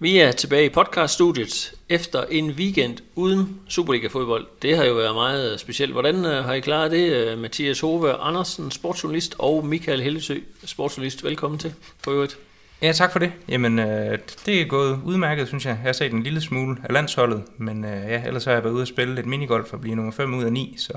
[0.00, 4.46] Vi er tilbage i podcaststudiet efter en weekend uden Superliga-fodbold.
[4.62, 5.92] Det har jo været meget øh, specielt.
[5.92, 7.12] Hvordan øh, har I klaret det?
[7.12, 11.24] Øh, Mathias Hove Andersen, sportsjournalist, og Michael Hellesø, sportsjournalist.
[11.24, 11.74] Velkommen til
[12.04, 12.38] for øvrigt.
[12.82, 13.32] Ja, tak for det.
[13.48, 15.70] Jamen, øh, det er gået udmærket, synes jeg.
[15.70, 18.72] Jeg har set en lille smule af landsholdet, men øh, ja, ellers har jeg været
[18.72, 20.92] ude og spille lidt minigolf og blive nummer 5 ud af 9, så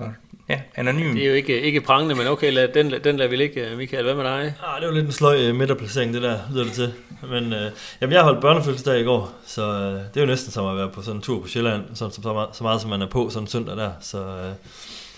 [0.49, 1.15] ja, anonym.
[1.15, 3.75] Det er jo ikke, ikke prangende, men okay, lad, den, den lader vi ligge.
[3.77, 4.53] Michael, hvad med dig?
[4.63, 6.93] Ah, det var lidt en sløj uh, midterplacering, det der, lyder det til.
[7.29, 7.59] Men uh,
[8.01, 10.89] jamen, jeg holdt børnefødselsdag i går, så uh, det er jo næsten som at være
[10.89, 13.07] på sådan en tur på Sjælland, sådan, så, så, meget, så meget som man er
[13.07, 13.91] på sådan en søndag der.
[14.01, 14.69] Så, uh,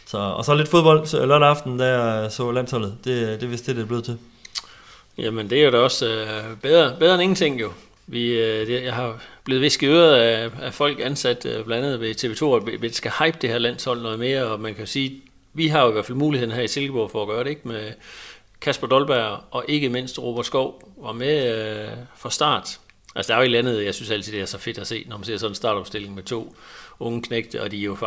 [0.06, 2.98] så, og så lidt fodbold så lørdag aften, der så landsholdet.
[3.06, 4.18] Det, det er vist det, det er blevet til.
[5.18, 7.72] Jamen, det er jo da også øh, bedre, bedre end ingenting jo.
[8.08, 12.00] Vi, øh, det, jeg har blevet visket øret af, af folk ansat uh, blandt andet
[12.00, 15.22] ved TV2, at vi skal hype det her landshold noget mere, og man kan sige,
[15.54, 17.68] vi har jo i hvert fald muligheden her i Silkeborg for at gøre det, ikke?
[17.68, 17.92] Med
[18.62, 22.80] Kasper Dolberg og ikke mindst Robert Skov var med øh, fra start.
[23.16, 24.88] Altså der er jo et eller andet, jeg synes altid det er så fedt at
[24.88, 26.56] se, når man ser sådan en startopstilling med to
[27.00, 27.98] unge knægte, og de er jo,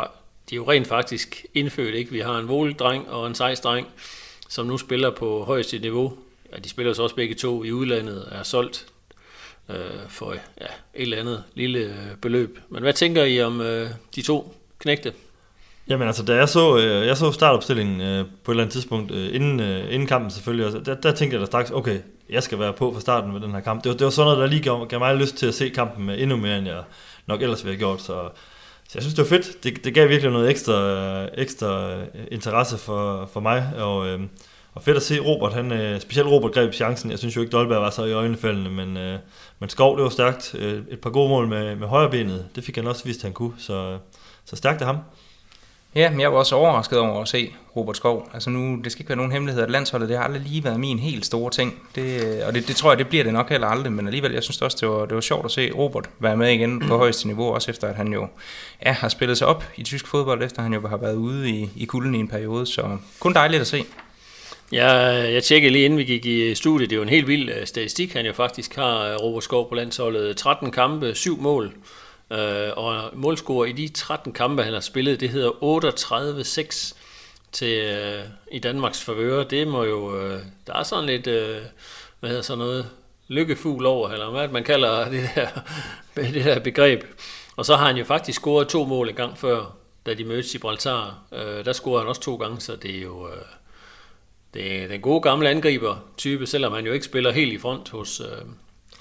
[0.51, 2.11] de er jo rent faktisk indfødt, ikke?
[2.11, 3.87] Vi har en voldreng og en sejsdreng,
[4.49, 6.19] som nu spiller på højeste niveau.
[6.53, 8.87] Ja, de spiller så også begge to i udlandet, er solgt
[9.71, 9.77] øh,
[10.09, 12.59] for ja, et eller andet lille øh, beløb.
[12.69, 15.13] Men hvad tænker I om øh, de to knægte?
[15.89, 19.11] Jamen altså, da jeg så, øh, jeg så startopstillingen øh, på et eller andet tidspunkt,
[19.13, 22.43] øh, inden, øh, inden kampen selvfølgelig, også, der, der tænkte jeg da straks, okay, jeg
[22.43, 23.85] skal være på fra starten med den her kamp.
[23.85, 25.69] Det var, det var sådan noget, der lige gav, gav mig lyst til at se
[25.69, 26.83] kampen med endnu mere, end jeg
[27.27, 28.01] nok ellers ville have gjort.
[28.01, 28.29] Så,
[28.89, 29.65] så jeg synes, det var fedt.
[29.65, 34.21] Det, det gav virkelig noget ekstra, øh, ekstra øh, interesse for, for mig, og, øh,
[34.77, 37.11] og fedt at se Robert, han, øh, specielt Robert greb chancen.
[37.11, 39.19] Jeg synes jo ikke, Dolberg var så i øjnefaldene, men, øh,
[39.59, 40.55] men Skov, det var stærkt.
[40.59, 43.33] Øh, et par gode mål med, med højrebenet, det fik han også vist, at han
[43.33, 43.99] kunne, så,
[44.45, 44.97] så stærkt af ham.
[45.95, 48.29] Ja, men jeg var også overrasket over at se Robert Skov.
[48.35, 50.81] Altså nu, det skal ikke være nogen hemmelighed, at landsholdet, det har aldrig lige været
[50.81, 51.83] min helt store ting.
[51.95, 54.33] Det, øh, og det, det, tror jeg, det bliver det nok heller aldrig, men alligevel,
[54.33, 56.97] jeg synes også, det var, det var sjovt at se Robert være med igen på
[56.97, 58.29] højeste niveau, også efter at han jo
[58.87, 61.71] ja, har spillet sig op i tysk fodbold, efter han jo har været ude i,
[61.77, 63.85] i kulden i en periode, så kun dejligt at se.
[64.73, 64.93] Ja,
[65.33, 67.67] jeg tjekkede lige inden vi gik i studiet, det er jo en helt vild øh,
[67.67, 70.37] statistik, han jo faktisk har, øh, Robert Skov på landsholdet.
[70.37, 71.73] 13 kampe, 7 mål,
[72.31, 76.95] Øh, og målscore i de 13 kampe, han har spillet, det hedder 38-6
[77.53, 79.45] til, øh, i Danmarks favør.
[79.45, 81.61] Det må jo, øh, der er sådan lidt, øh,
[82.21, 82.89] hvad hedder sådan noget,
[83.29, 85.49] lykkefugl over, eller hvad man kalder det der,
[86.17, 87.05] det der begreb.
[87.57, 89.77] Og så har han jo faktisk scoret to mål en gang før,
[90.07, 91.19] da de mødtes i Gibraltar.
[91.33, 93.29] Øh, der scorede han også to gange, så det er jo...
[93.29, 93.43] Øh,
[94.57, 98.21] det er den gode gamle angriber-type, selvom han jo ikke spiller helt i front hos,
[98.21, 98.47] øh,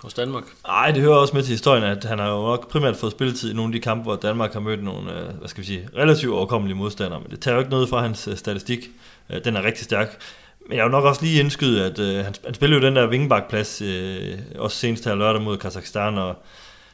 [0.01, 0.43] hos Danmark.
[0.67, 3.51] Nej, det hører også med til historien, at han har jo nok primært fået spilletid
[3.51, 5.89] i nogle af de kampe, hvor Danmark har mødt nogle, øh, hvad skal vi sige,
[5.97, 8.89] relativt overkommelige modstandere, men det tager jo ikke noget fra hans øh, statistik.
[9.29, 10.21] Øh, den er rigtig stærk.
[10.69, 13.07] Men jeg vil nok også lige indskyde, at øh, han, han spillede jo den der
[13.07, 16.35] vingebakplads, øh, også senest her lørdag mod Kazakhstan, og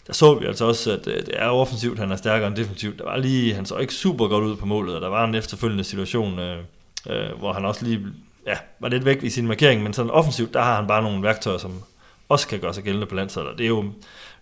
[0.08, 3.00] der så vi altså også, at øh, det er offensivt, han er stærkere end defensivt.
[3.00, 5.36] Der var lige, han så ikke super godt ud på målet, og der var en
[5.36, 6.58] efterfølgende situation, øh,
[7.10, 8.00] øh, hvor han også lige
[8.47, 11.24] ja, var lidt væk i sin markering, men sådan offensivt, der har han bare nogle
[11.24, 11.84] værktøjer, som,
[12.31, 13.57] også kan gøre sig gældende på landsholdet.
[13.57, 13.81] Det er jo,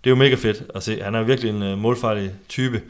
[0.03, 1.01] det er jo mega fedt at se.
[1.01, 2.81] Han er virkelig en øh, målfarlig type.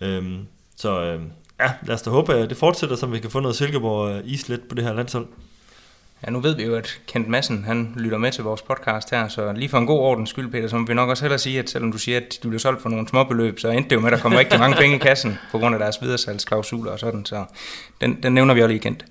[0.00, 1.20] Øhm, så øh,
[1.60, 4.16] ja, lad os da håbe, at det fortsætter, så vi kan få noget Silkeborg øh,
[4.16, 5.26] uh, islet på det her landshold.
[6.26, 9.28] Ja, nu ved vi jo, at Kent Madsen, han lytter med til vores podcast her,
[9.28, 11.58] så lige for en god ordens skyld, Peter, så må vi nok også hellere sige,
[11.58, 14.00] at selvom du siger, at du bliver solgt for nogle småbeløb, så endte det jo
[14.00, 16.98] med, at der kommer rigtig mange penge i kassen, på grund af deres videresalgsklausuler og
[16.98, 17.44] sådan, så
[18.00, 19.04] den, den nævner vi også lige Kent.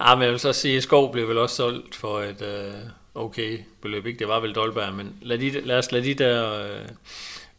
[0.00, 2.74] Ja, men jeg vil så sige, at Skov blev vel også solgt for et, øh,
[3.14, 4.18] okay beløb, ikke?
[4.18, 6.88] Det var vel Dolberg, men lad, de, lad os lade de der øh,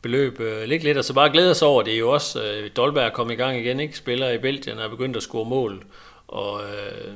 [0.02, 2.70] beløb øh, ligge lidt, og så bare glæde os over, det er jo også, øh,
[2.76, 3.98] Dolberg kom i gang igen, ikke?
[3.98, 5.86] Spiller i Belgien og er begyndt at score mål,
[6.28, 7.14] og øh,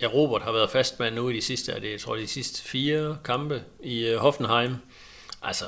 [0.00, 3.18] ja, Robert har været fastmand nu i de sidste, det, jeg tror, de sidste fire
[3.24, 4.76] kampe i øh, Hoffenheim.
[5.42, 5.64] Altså,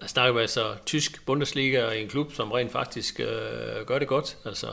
[0.00, 4.08] der snakker vi altså tysk Bundesliga i en klub, som rent faktisk øh, gør det
[4.08, 4.36] godt.
[4.44, 4.66] Altså,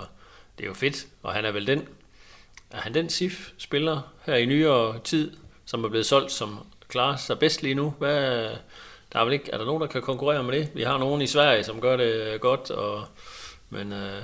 [0.57, 1.87] det er jo fedt, og han er vel den,
[2.73, 5.31] er han den SIF-spiller her i nyere tid,
[5.65, 7.93] som er blevet solgt som klarer sig bedst lige nu?
[7.99, 8.49] Hvad,
[9.13, 10.69] der er, vel ikke, er der nogen, der kan konkurrere med det?
[10.73, 13.03] Vi har nogen i Sverige, som gør det godt, og,
[13.69, 14.23] men øh,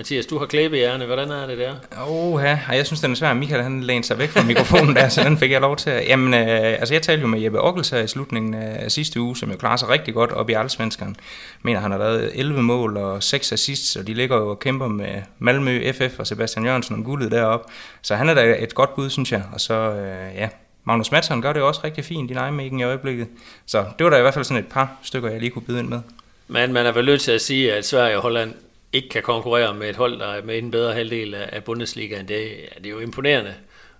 [0.00, 1.06] Mathias, du har klæbehjerne.
[1.06, 1.74] Hvordan er det der?
[2.08, 2.58] Åh, ja.
[2.72, 3.32] jeg synes, den er svær.
[3.32, 5.92] Michael han lænede sig væk fra mikrofonen der, så den fik jeg lov til.
[5.92, 9.36] Jamen, øh, altså jeg talte jo med Jeppe Ockels her i slutningen af sidste uge,
[9.36, 11.16] som jo klarer sig rigtig godt op i Allsvenskeren.
[11.62, 14.88] mener, han har lavet 11 mål og 6 assists, og de ligger jo og kæmper
[14.88, 17.72] med Malmø, FF og Sebastian Jørgensen om guldet deroppe.
[18.02, 19.42] Så han er da et godt bud, synes jeg.
[19.52, 20.48] Og så, øh, ja,
[20.84, 23.28] Magnus Madsen gør det også rigtig fint i Nijmegen i øjeblikket.
[23.66, 25.78] Så det var da i hvert fald sådan et par stykker, jeg lige kunne byde
[25.78, 26.00] ind med.
[26.48, 28.54] Men man er vel nødt til at sige, at Sverige og Holland
[28.92, 32.28] ikke kan konkurrere med et hold, der er med en bedre halvdel af Bundesligaen.
[32.28, 33.54] Det, det er jo imponerende.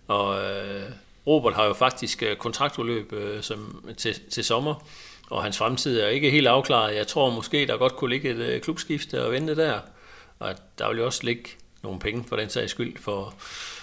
[0.09, 0.83] Og øh,
[1.27, 4.87] Robert har jo faktisk øh, kontraktudløb øh, som, til, til sommer,
[5.31, 6.97] og hans fremtid er ikke helt afklaret.
[6.97, 9.81] Jeg tror måske, der godt kunne ligge et øh, klubskifte og vente der,
[10.39, 11.51] og der vil jo også ligge
[11.83, 13.35] nogle penge for den sags skyld for,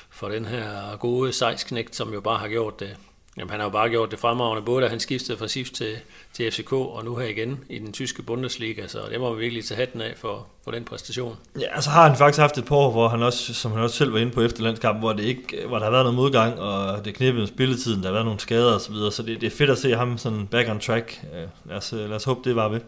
[0.10, 2.98] for den her gode sejsknægt, som jo bare har gjort det
[3.38, 5.96] Jamen, han har jo bare gjort det fremragende, både da han skiftede fra SIF til,
[6.34, 9.66] til FCK, og nu her igen i den tyske Bundesliga, så det må vi virkelig
[9.66, 11.38] tage hatten af for, for den præstation.
[11.60, 13.96] Ja, altså har han faktisk haft et par år, hvor han også, som han også
[13.96, 16.60] selv var inde på efter landskampen, hvor, det ikke, hvor der har været noget modgang,
[16.60, 19.42] og det knippede med spilletiden, der har været nogle skader osv., så, videre, så det,
[19.42, 21.22] det er fedt at se ham sådan back on track.
[21.66, 22.82] Lad os, lad os håbe, det var ved.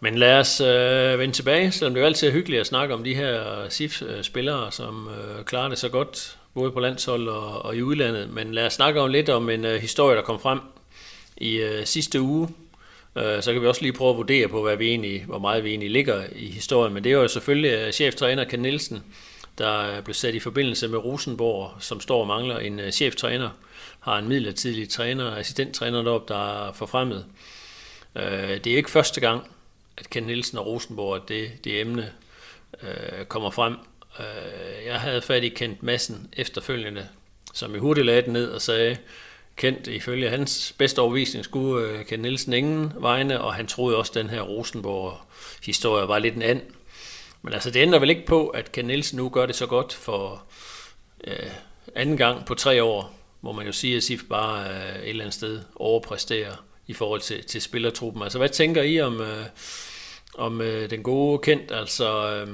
[0.00, 3.04] Men lad os øh, vende tilbage, selvom det er jo altid hyggeligt at snakke om
[3.04, 7.82] de her SIF-spillere, som øh, klarer det så godt både på landshold og, og i
[7.82, 8.30] udlandet.
[8.30, 10.60] Men lad os snakke om lidt om en øh, historie, der kom frem
[11.36, 12.48] i øh, sidste uge.
[13.16, 15.64] Øh, så kan vi også lige prøve at vurdere på, hvad vi egentlig, hvor meget
[15.64, 16.94] vi egentlig ligger i historien.
[16.94, 19.02] Men det er jo selvfølgelig øh, cheftræner Ken Nielsen,
[19.58, 23.50] der øh, blev sat i forbindelse med Rosenborg, som står og mangler en øh, cheftræner.
[24.00, 27.26] Har en midlertidig træner, assistenttræner deroppe, der er forfremmet.
[28.16, 29.42] Øh, det er ikke første gang,
[29.96, 32.12] at Ken Nielsen og Rosenborg, det, det emne,
[32.82, 33.74] øh, kommer frem.
[34.20, 37.08] Øh, jeg havde fat i Kent Madsen efterfølgende,
[37.54, 38.96] som i hurtigt lagde den ned og sagde,
[39.56, 44.10] Kent, ifølge hans bedste overvisning, skulle øh, Kent Nielsen ingen vegne, og han troede også,
[44.10, 46.60] at den her Rosenborg-historie var lidt en and.
[47.42, 49.92] Men altså, det ændrer vel ikke på, at Ken Nielsen nu gør det så godt
[49.92, 50.42] for
[51.24, 51.50] øh,
[51.94, 55.24] anden gang på tre år, hvor man jo siger, at SIF bare øh, et eller
[55.24, 58.22] andet sted overpræsterer i forhold til, til spillertruppen.
[58.22, 59.44] Altså, hvad tænker I om, øh,
[60.34, 61.72] om øh, den gode Kent?
[61.72, 62.48] Altså, øh,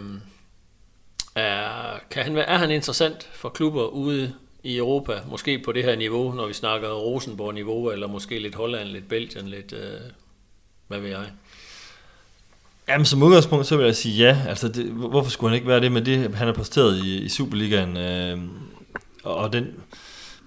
[1.34, 5.96] er, kan han, er han interessant for klubber ude i Europa, måske på det her
[5.96, 10.00] niveau, når vi snakker Rosenborg-niveau, eller måske lidt Holland, lidt Belgien, lidt, øh,
[10.88, 11.24] hvad ved jeg?
[12.88, 14.38] Jamen som udgangspunkt, så vil jeg sige ja.
[14.48, 17.28] Altså, det, hvorfor skulle han ikke være det med det, han har præsteret i, i
[17.28, 18.38] Superligaen, øh,
[19.24, 19.66] og den,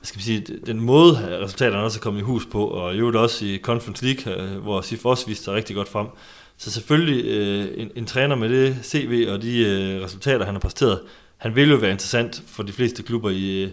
[0.08, 2.98] skal man sige, den måde, øh, resultaterne også er kommet i hus på, og i
[2.98, 6.08] øvrigt også i Conference League, øh, hvor Sif også viste sig rigtig godt frem,
[6.58, 10.60] så selvfølgelig øh, en, en træner med det CV og de øh, resultater, han har
[10.60, 11.00] præsteret,
[11.38, 13.70] han vil jo være interessant for de fleste klubber i, øh,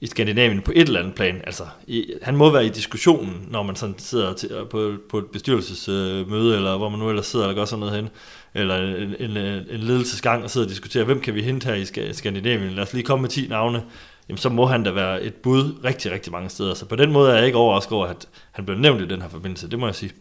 [0.00, 1.40] i Skandinavien på et eller andet plan.
[1.44, 5.26] Altså, i, han må være i diskussionen, når man sådan sidder til, på, på et
[5.26, 8.08] bestyrelsesmøde, øh, eller hvor man nu ellers sidder og gør sådan noget hen,
[8.54, 9.36] eller en, en,
[9.70, 11.74] en ledelsesgang og sidder og diskuterer, hvem kan vi hente her
[12.10, 12.72] i Skandinavien?
[12.72, 13.82] Lad os lige komme med 10 navne.
[14.28, 16.74] Jamen, så må han da være et bud rigtig, rigtig mange steder.
[16.74, 19.22] Så på den måde er jeg ikke overrasket over, at han blev nævnt i den
[19.22, 19.70] her forbindelse.
[19.70, 20.12] Det må jeg sige.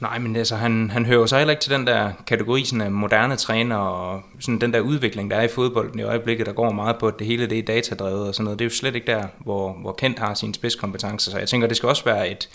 [0.00, 2.90] Nej, men altså, han, han hører sig heller ikke til den der kategori sådan af
[2.90, 6.72] moderne træner og sådan den der udvikling, der er i fodbolden i øjeblikket, der går
[6.72, 8.58] meget på, at det hele det er datadrevet og sådan noget.
[8.58, 11.30] Det er jo slet ikke der, hvor, hvor Kent har sine spidskompetencer.
[11.30, 12.48] Så jeg tænker, det skal også være et,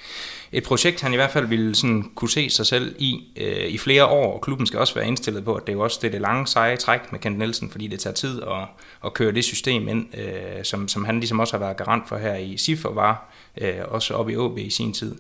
[0.51, 3.77] et projekt, han i hvert fald ville sådan kunne se sig selv i øh, i
[3.77, 6.13] flere år, og klubben skal også være indstillet på, at det er jo også det,
[6.13, 8.67] det lange seje træk med Kent Nielsen, fordi det tager tid at,
[9.05, 12.17] at køre det system ind, øh, som, som han ligesom også har været garant for
[12.17, 15.15] her i SIF og var øh, også oppe i OB i sin tid.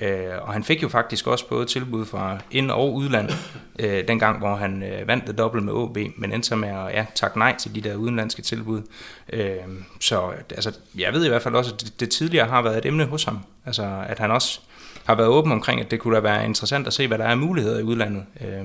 [0.00, 3.30] Øh, og han fik jo faktisk også både tilbud fra ind- og udland,
[3.78, 6.92] øh, dengang hvor han øh, vandt det dobbelt med OB, men endte så med at
[6.92, 8.82] ja, takke nej til de der udenlandske tilbud.
[9.32, 9.56] Øh,
[10.00, 12.86] så altså, jeg ved i hvert fald også, at det, det tidligere har været et
[12.86, 13.38] emne hos ham.
[13.66, 14.60] Altså, at han også
[15.04, 17.34] har været åben omkring, at det kunne da være interessant at se, hvad der er
[17.34, 18.24] muligheder i udlandet.
[18.40, 18.64] Øh,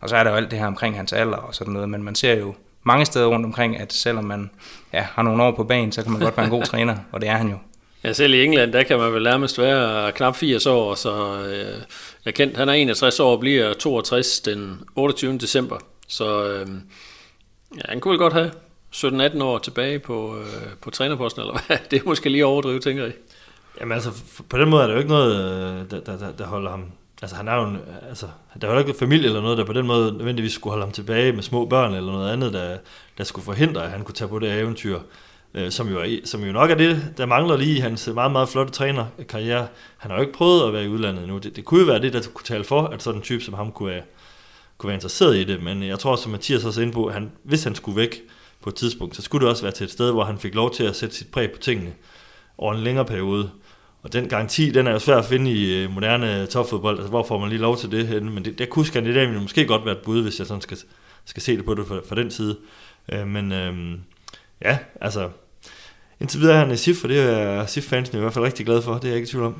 [0.00, 2.02] og så er der jo alt det her omkring hans alder og sådan noget, men
[2.02, 4.50] man ser jo mange steder rundt omkring, at selvom man
[4.92, 7.20] ja, har nogle år på banen, så kan man godt være en god træner, og
[7.20, 7.56] det er han jo.
[8.04, 11.82] Ja, selv i England, der kan man vel nærmest være knap 80 år, så øh,
[12.24, 15.38] jeg kendt, han er 61 år og bliver 62 den 28.
[15.38, 15.78] december.
[16.08, 16.66] Så øh,
[17.76, 18.50] ja, han kunne vel godt have
[18.94, 21.78] 17-18 år tilbage på, øh, på trænerposten, eller hvad?
[21.90, 23.12] Det er måske lige overdrivet, tænker jeg.
[23.80, 24.10] Jamen altså,
[24.48, 26.84] på den måde er det jo ikke noget, øh, der, der, der, der holder ham...
[27.22, 27.78] Altså, han er jo en,
[28.08, 28.26] altså,
[28.60, 30.92] der er jo ikke familie eller noget, der på den måde nødvendigvis skulle holde ham
[30.92, 32.76] tilbage med små børn eller noget andet, der,
[33.18, 34.98] der skulle forhindre, at han kunne tage på det eventyr
[35.54, 38.32] øh, som, jo er, som jo nok er det, der mangler lige i hans meget,
[38.32, 39.66] meget flotte trænerkarriere.
[39.96, 41.38] Han har jo ikke prøvet at være i udlandet nu.
[41.38, 43.54] Det, det kunne jo være det, der kunne tale for, at sådan en type som
[43.54, 44.02] ham kunne være,
[44.78, 47.32] kunne være interesseret i det, men jeg tror, som Mathias også er inde på, han,
[47.42, 48.22] hvis han skulle væk
[48.62, 50.74] på et tidspunkt, så skulle det også være til et sted, hvor han fik lov
[50.74, 51.92] til at sætte sit præg på tingene
[52.58, 53.50] over en længere periode.
[54.02, 57.22] Og den garanti, den er jo svær at finde i øh, moderne topfodbold, altså hvor
[57.22, 59.94] får man lige lov til det henne, men det, det kunne Skandinavien måske godt være
[59.94, 60.78] et bud, hvis jeg sådan skal,
[61.24, 62.56] skal se det på det fra, fra den side.
[63.12, 63.98] Øh, men øh,
[64.62, 65.28] ja, altså
[66.20, 68.82] indtil videre er han i SIF, og det er SIF-fansene i hvert fald rigtig glad
[68.82, 69.54] for, det er jeg ikke i tvivl om.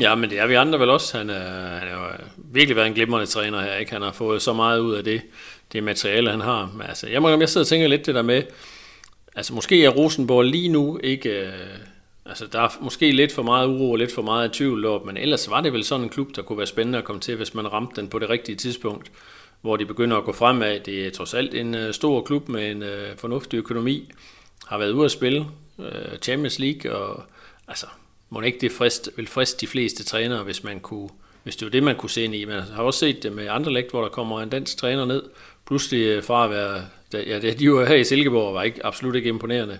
[0.00, 1.18] Ja, men det er vi andre vel også.
[1.18, 3.74] Han, er, han har virkelig været en glimrende træner her.
[3.74, 3.92] Ikke?
[3.92, 5.22] Han har fået så meget ud af det,
[5.72, 6.70] det materiale, han har.
[6.76, 8.42] Men altså, jeg, må, jeg sidder og tænker lidt det der med,
[9.34, 11.28] altså måske er Rosenborg lige nu ikke...
[11.28, 11.52] Øh,
[12.26, 15.16] altså der er måske lidt for meget uro og lidt for meget tvivl op, men
[15.16, 17.54] ellers var det vel sådan en klub, der kunne være spændende at komme til, hvis
[17.54, 19.10] man ramte den på det rigtige tidspunkt,
[19.60, 20.80] hvor de begynder at gå fremad.
[20.80, 24.12] Det er trods alt en øh, stor klub med en øh, fornuftig økonomi,
[24.66, 25.46] har været ude at spille
[25.78, 27.24] øh, Champions League, og
[27.68, 27.86] altså,
[28.30, 31.08] må ikke det frist, vil friste de fleste trænere, hvis man kunne
[31.44, 32.44] hvis det var det, man kunne se ind i.
[32.44, 35.22] Man har også set det med andre lægt, hvor der kommer en dansk træner ned,
[35.66, 39.28] pludselig øh, fra at være, ja, de var her i Silkeborg, var ikke, absolut ikke
[39.28, 39.78] imponerende.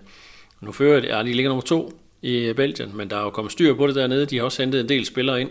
[0.60, 3.30] Nu fører de, ja, de ligger nummer to i øh, Belgien, men der er jo
[3.30, 4.26] kommet styr på det dernede.
[4.26, 5.50] De har også hentet en del spillere ind.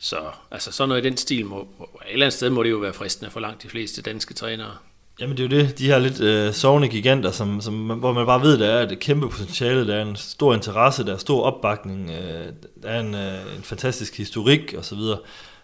[0.00, 0.16] Så
[0.50, 2.92] altså sådan noget i den stil, må, et eller andet sted må det jo være
[2.92, 4.76] fristende for langt de fleste danske trænere.
[5.20, 8.26] Jamen det er jo det, de her lidt øh, sovende giganter, som, som, hvor man
[8.26, 11.42] bare ved, der er et kæmpe potentiale, der er en stor interesse, der er stor
[11.42, 12.46] opbakning, øh,
[12.82, 14.98] der er en, øh, en fantastisk historik osv.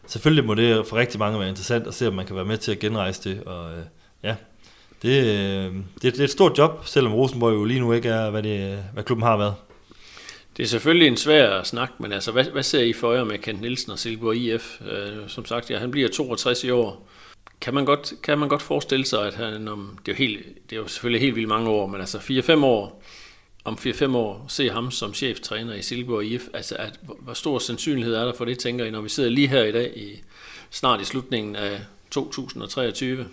[0.07, 2.59] Selvfølgelig må det for rigtig mange være interessant at se, om man kan være med
[2.59, 3.85] til at genrejse det, og øh,
[4.23, 4.35] ja,
[5.03, 8.31] det, øh, det, det er et stort job, selvom Rosenborg jo lige nu ikke er,
[8.31, 9.55] hvad, det, hvad klubben har været.
[10.57, 13.39] Det er selvfølgelig en svær snak, men altså, hvad, hvad ser I for jer med
[13.39, 14.81] Kent Nielsen og Silkeborg IF?
[14.91, 17.09] Øh, som sagt, ja, han bliver 62 i år.
[17.65, 20.71] Kan man godt, kan man godt forestille sig, at han om, det er jo, helt,
[20.71, 23.03] det er jo selvfølgelig helt vildt mange år, men altså 4-5 år,
[23.65, 28.15] om 4-5 år, se ham som cheftræner i Silkeborg IF, altså at, hvor stor sandsynlighed
[28.15, 30.23] er der for det, tænker I, når vi sidder lige her i dag, i,
[30.71, 31.81] snart i slutningen af
[32.11, 33.27] 2023?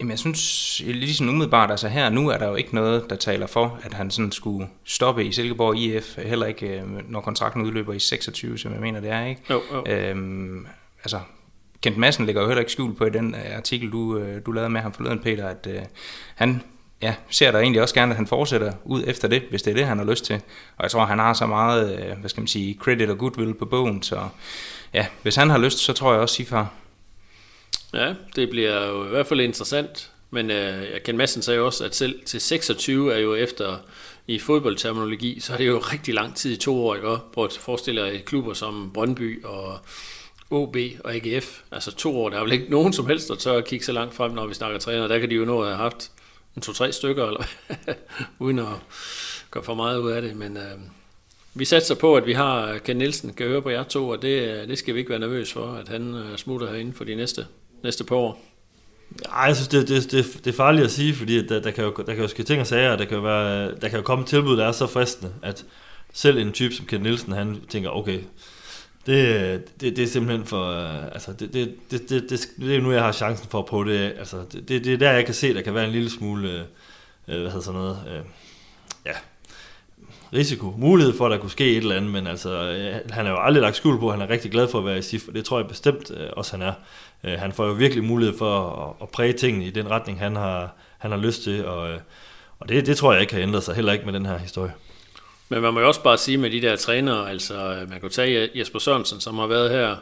[0.00, 3.46] Jamen jeg synes, ligesom umiddelbart, altså her nu er der jo ikke noget, der taler
[3.46, 7.92] for, at han sådan skulle stoppe i Silkeborg IF, heller ikke øh, når kontrakten udløber
[7.92, 9.42] i 26, som jeg mener det er, ikke?
[9.50, 9.84] Jo, jo.
[9.86, 10.66] Øhm,
[11.04, 11.20] altså,
[11.82, 14.52] Kent Madsen ligger jo heller ikke skjul på i den øh, artikel, du, øh, du
[14.52, 15.82] lavede med ham forleden, Peter, at øh,
[16.34, 16.62] han
[17.02, 19.74] ja, ser der egentlig også gerne, at han fortsætter ud efter det, hvis det er
[19.74, 20.34] det, han har lyst til.
[20.76, 23.54] Og jeg tror, han har så meget, øh, hvad skal man sige, credit og goodwill
[23.54, 24.28] på bogen, så
[24.94, 26.72] ja, hvis han har lyst, så tror jeg også, Sifar
[27.94, 30.10] Ja, det bliver jo i hvert fald interessant.
[30.30, 33.76] Men øh, Ken Madsen sagde også, at selv til 26 er jo efter
[34.26, 37.08] i fodboldterminologi, så er det jo rigtig lang tid i to år, ikke?
[37.34, 39.78] Prøv at forestille jer klubber som Brøndby og
[40.50, 41.60] OB og AGF.
[41.72, 43.92] Altså to år, der er vel ikke nogen som helst, der tør at kigge så
[43.92, 45.08] langt frem, når vi snakker træner.
[45.08, 46.10] Der kan de jo nå at have haft
[46.56, 47.44] en to-tre stykker, eller
[48.38, 48.66] uden at
[49.50, 50.36] gøre for meget ud af det.
[50.36, 50.78] Men øh,
[51.54, 54.42] vi satser på, at vi har Ken Nielsen, kan høre på jer to, og det,
[54.42, 57.14] øh, det skal vi ikke være nervøs for, at han øh, smutter herinde for de
[57.14, 57.46] næste
[57.82, 58.42] næste par år?
[59.28, 61.84] Nej, jeg synes, det, det, det, det er farligt at sige, fordi der, der, kan
[61.84, 63.98] jo, der kan jo ske ting og sager, og der kan jo, være, der kan
[63.98, 65.64] jo komme tilbud, der er så fristende, at
[66.12, 68.20] selv en type som Ken Nielsen, han tænker, okay,
[69.06, 72.80] det, det, det er simpelthen for, øh, altså det, det, det, det, det, det er
[72.80, 75.24] nu, jeg har chancen for at prøve det Altså det, det, det er der, jeg
[75.24, 76.60] kan se, der kan være en lille smule, øh,
[77.28, 78.24] øh hvad hedder sådan noget, øh,
[79.06, 79.12] ja,
[80.32, 83.30] risiko, mulighed for, at der kunne ske et eller andet, men altså, øh, han er
[83.30, 85.34] jo aldrig lagt skjul på, han er rigtig glad for at være i SIF, og
[85.34, 86.72] det tror jeg bestemt øh, også, han er.
[87.24, 90.36] Øh, han får jo virkelig mulighed for at, at præge tingene i den retning, han
[90.36, 91.98] har, han har lyst til, og, øh,
[92.58, 94.72] og det, det tror jeg ikke har ændret sig, heller ikke med den her historie.
[95.48, 98.10] Men man må jo også bare sige med de der trænere, altså øh, man kan
[98.10, 99.96] tage Jesper Sørensen, som har været her,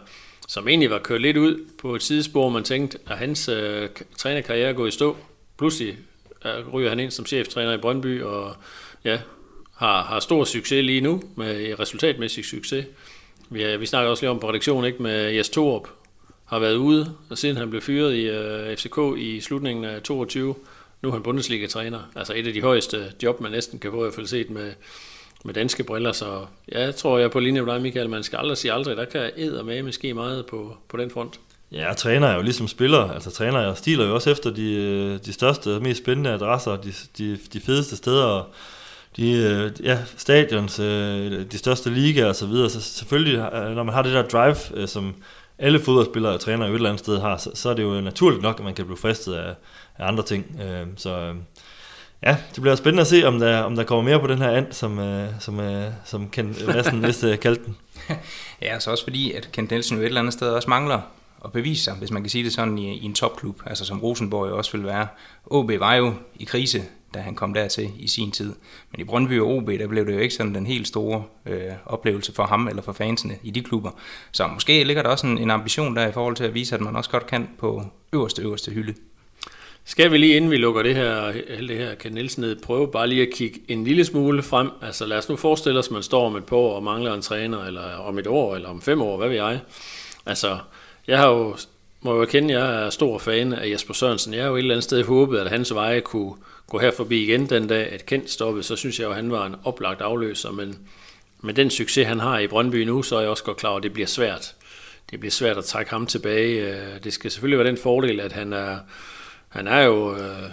[0.48, 4.68] som egentlig var kørt lidt ud på et sidespor, man tænkte, at hans øh, trænerkarriere
[4.68, 5.16] er gået i stå.
[5.58, 5.96] Pludselig
[6.44, 8.56] øh, ryger han ind som cheftræner i Brøndby, og
[9.04, 9.18] ja,
[9.76, 12.86] har, har stor succes lige nu, med øh, resultatmæssig succes.
[13.50, 15.88] Vi, vi snakker også lige om på redaktionen ikke, med Jes Torup,
[16.44, 20.54] har været ude, og siden han blev fyret i øh, FCK i slutningen af 22,
[21.02, 22.00] nu er han Bundesliga-træner.
[22.16, 24.72] Altså et af de højeste job, man næsten kan få, i hvert fald set med,
[25.44, 26.12] med danske briller.
[26.12, 28.10] Så ja, jeg tror, jeg er på linje med dig, Michael.
[28.10, 28.96] Man skal aldrig sige aldrig.
[28.96, 31.40] Der kan æder med måske meget på, på den front.
[31.72, 33.10] Ja, træner er jo ligesom spiller.
[33.10, 36.76] Altså træner jeg stiler jo også efter de, øh, de største og mest spændende adresser,
[36.76, 38.48] de, de, de fedeste steder,
[39.16, 42.70] de øh, ja, stadions, øh, de største ligaer og så videre.
[42.70, 43.38] Så selvfølgelig,
[43.74, 45.14] når man har det der drive, som
[45.58, 48.42] alle fodboldspillere og trænere et eller andet sted har, så, så er det jo naturligt
[48.42, 49.54] nok, at man kan blive fristet af,
[49.98, 50.60] af andre ting.
[50.96, 51.34] Så
[52.26, 54.50] ja, det bliver spændende at se, om der, om der kommer mere på den her
[54.50, 57.76] and, som, øh, som, øh, som Ken Madsen næste øh, kaldte den.
[58.08, 61.00] ja, så altså også fordi, at Kent Nielsen jo et eller andet sted også mangler
[61.44, 64.00] at bevise sig, hvis man kan sige det sådan, i, i en topklub, altså som
[64.00, 65.06] Rosenborg jo også vil være.
[65.46, 66.82] OB var jo i krise
[67.14, 68.52] da han kom dertil i sin tid.
[68.92, 71.72] Men i Brøndby og OB, der blev det jo ikke sådan den helt store øh,
[71.86, 73.90] oplevelse for ham eller for fansene i de klubber.
[74.32, 76.80] Så måske ligger der også en, en ambition der i forhold til at vise, at
[76.80, 78.94] man også godt kan på øverste, øverste hylde.
[79.86, 81.32] Skal vi lige inden vi lukker det her,
[81.68, 84.70] det her kan Nielsen ned, prøve bare lige at kigge en lille smule frem.
[84.82, 87.14] Altså lad os nu forestille os, at man står om et par år og mangler
[87.14, 89.60] en træner, eller om et år, eller om fem år, hvad ved jeg.
[90.26, 90.58] Altså,
[91.06, 91.56] jeg har jo,
[92.00, 94.34] må jo erkende, jeg er stor fan af Jesper Sørensen.
[94.34, 96.34] Jeg har jo et eller andet sted håbet, at hans veje kunne,
[96.66, 99.30] gå her forbi igen den dag, at Kent stoppede, så synes jeg jo, at han
[99.30, 100.78] var en oplagt afløser, men
[101.40, 103.76] med den succes, han har i Brøndby nu, så er jeg også godt klar over,
[103.76, 104.54] at det bliver svært.
[105.10, 106.68] Det bliver svært at trække ham tilbage.
[106.68, 108.78] Øh, det skal selvfølgelig være den fordel, at han er,
[109.54, 110.50] han er jo øh,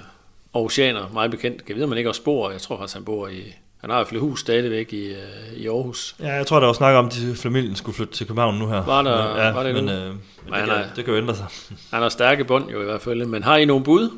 [0.53, 1.63] oceaner, meget bekendt.
[1.69, 2.51] Jeg ved, man ikke også bor.
[2.51, 6.15] Jeg tror faktisk, han bor i, han har et hus stadigvæk i, øh, i Aarhus.
[6.19, 8.85] Ja, jeg tror, der var snak om, at familien skulle flytte til København nu her.
[8.85, 9.91] Var der, ja, var det men, nu?
[9.91, 11.45] øh, men det, kan, det kan jo ændre sig.
[11.91, 13.25] Han har stærke bånd jo i hvert fald.
[13.25, 14.09] Men har I nogle bud?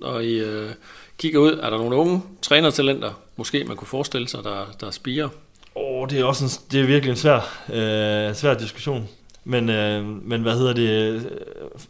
[0.00, 0.70] Og I, øh,
[1.18, 5.28] kigger ud, er der nogle unge trænertalenter, måske man kunne forestille sig, der, der spiger?
[5.76, 7.36] Åh, oh, det er også en, det er virkelig en svær,
[7.72, 9.08] øh, svær diskussion.
[9.48, 10.88] Men, øh, men hvad hedder det?
[10.88, 11.22] Øh,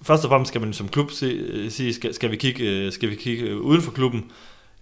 [0.02, 3.10] først og fremmest skal man som klub øh, sige, skal, skal, vi kigge, øh, skal
[3.10, 4.30] vi kigge uden for klubben,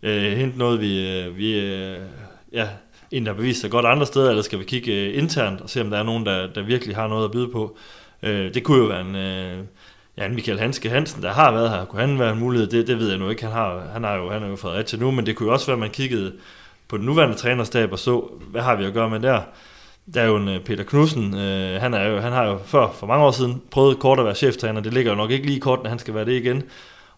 [0.02, 1.98] øh, hente noget, vi, vi øh,
[2.52, 2.68] ja,
[3.10, 5.70] en, der har bevist sig godt andre steder, eller skal vi kigge øh, internt og
[5.70, 7.76] se, om der er nogen, der, der virkelig har noget at byde på.
[8.22, 9.58] Øh, det kunne jo være en, øh,
[10.18, 11.84] ja, en Michael Hanske Hansen, der har været her.
[11.84, 12.66] Kunne han være en mulighed?
[12.66, 13.42] Det, det ved jeg nu ikke.
[13.42, 15.66] Han, har, han, har jo, han er jo Fredericia nu, men det kunne jo også
[15.66, 16.32] være, at man kiggede
[16.88, 19.40] på den nuværende trænerstab og så, hvad har vi at gøre med der?
[20.14, 22.90] Der er jo en øh, Peter Knudsen, øh, han, er jo, han har jo før,
[22.92, 24.80] for mange år siden, prøvet kort at være cheftræner.
[24.80, 26.62] Det ligger jo nok ikke lige kort, når han skal være det igen.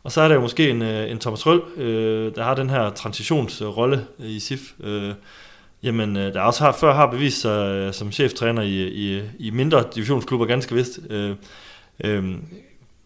[0.03, 2.71] Og så er der jo måske en, øh, en Thomas Røll, øh, der har den
[2.71, 4.61] her transitionsrolle øh, i SIF.
[4.81, 5.15] Øh,
[5.83, 9.85] Jamen, der også har, før har bevist sig øh, som cheftræner i, i, i mindre
[9.95, 10.99] divisionsklubber, ganske vist.
[11.11, 11.35] Øh,
[12.05, 12.35] øh,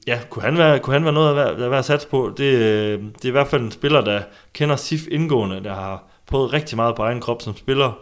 [0.07, 2.33] ja, kunne han være, kunne han være noget at være, at være sat på?
[2.37, 4.23] Det, øh, det er i hvert fald en spiller, der
[4.53, 7.99] kender SIF indgående, der har prøvet rigtig meget på egen krop som spiller,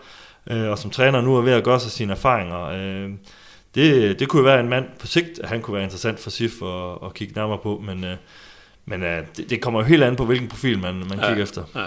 [0.50, 2.64] øh, og som træner nu er ved at gøre sig sine erfaringer.
[2.64, 3.10] Øh,
[3.74, 6.62] det, det kunne være en mand på sigt, at han kunne være interessant for SIF
[6.62, 8.16] at, at kigge nærmere på, men, øh,
[8.86, 11.42] men øh, det, det kommer jo helt an på, hvilken profil man, man ja, kigger
[11.42, 11.64] efter.
[11.74, 11.84] Ja.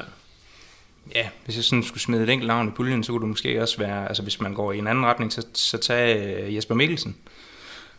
[1.16, 3.62] Ja, hvis jeg sådan skulle smide et enkelt navn i puljen, så kunne det måske
[3.62, 6.76] også være, altså hvis man går i en anden retning, så, så tage øh, Jesper
[6.76, 7.16] Mikkelsen.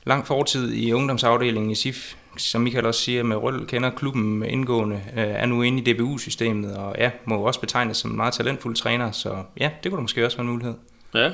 [0.05, 5.01] Lang fortid i ungdomsafdelingen i SIF, som Michael også siger, med Røll kender klubben indgående,
[5.17, 8.77] øh, er nu inde i DBU-systemet, og ja, må også betegnes som en meget talentfuld
[8.77, 10.75] træner, så ja, det kunne da måske også være en mulighed.
[11.15, 11.31] Ja,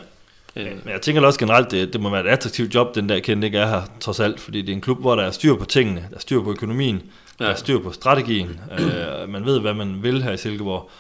[0.55, 3.47] men jeg tænker også generelt, det, det må være et attraktivt job, den der kendte
[3.47, 5.65] ikke er her, trods alt, fordi det er en klub, hvor der er styr på
[5.65, 7.03] tingene, der er styr på økonomien,
[7.41, 7.45] ja.
[7.45, 10.91] der er styr på strategien, øh, man ved, hvad man vil her i Silkeborg,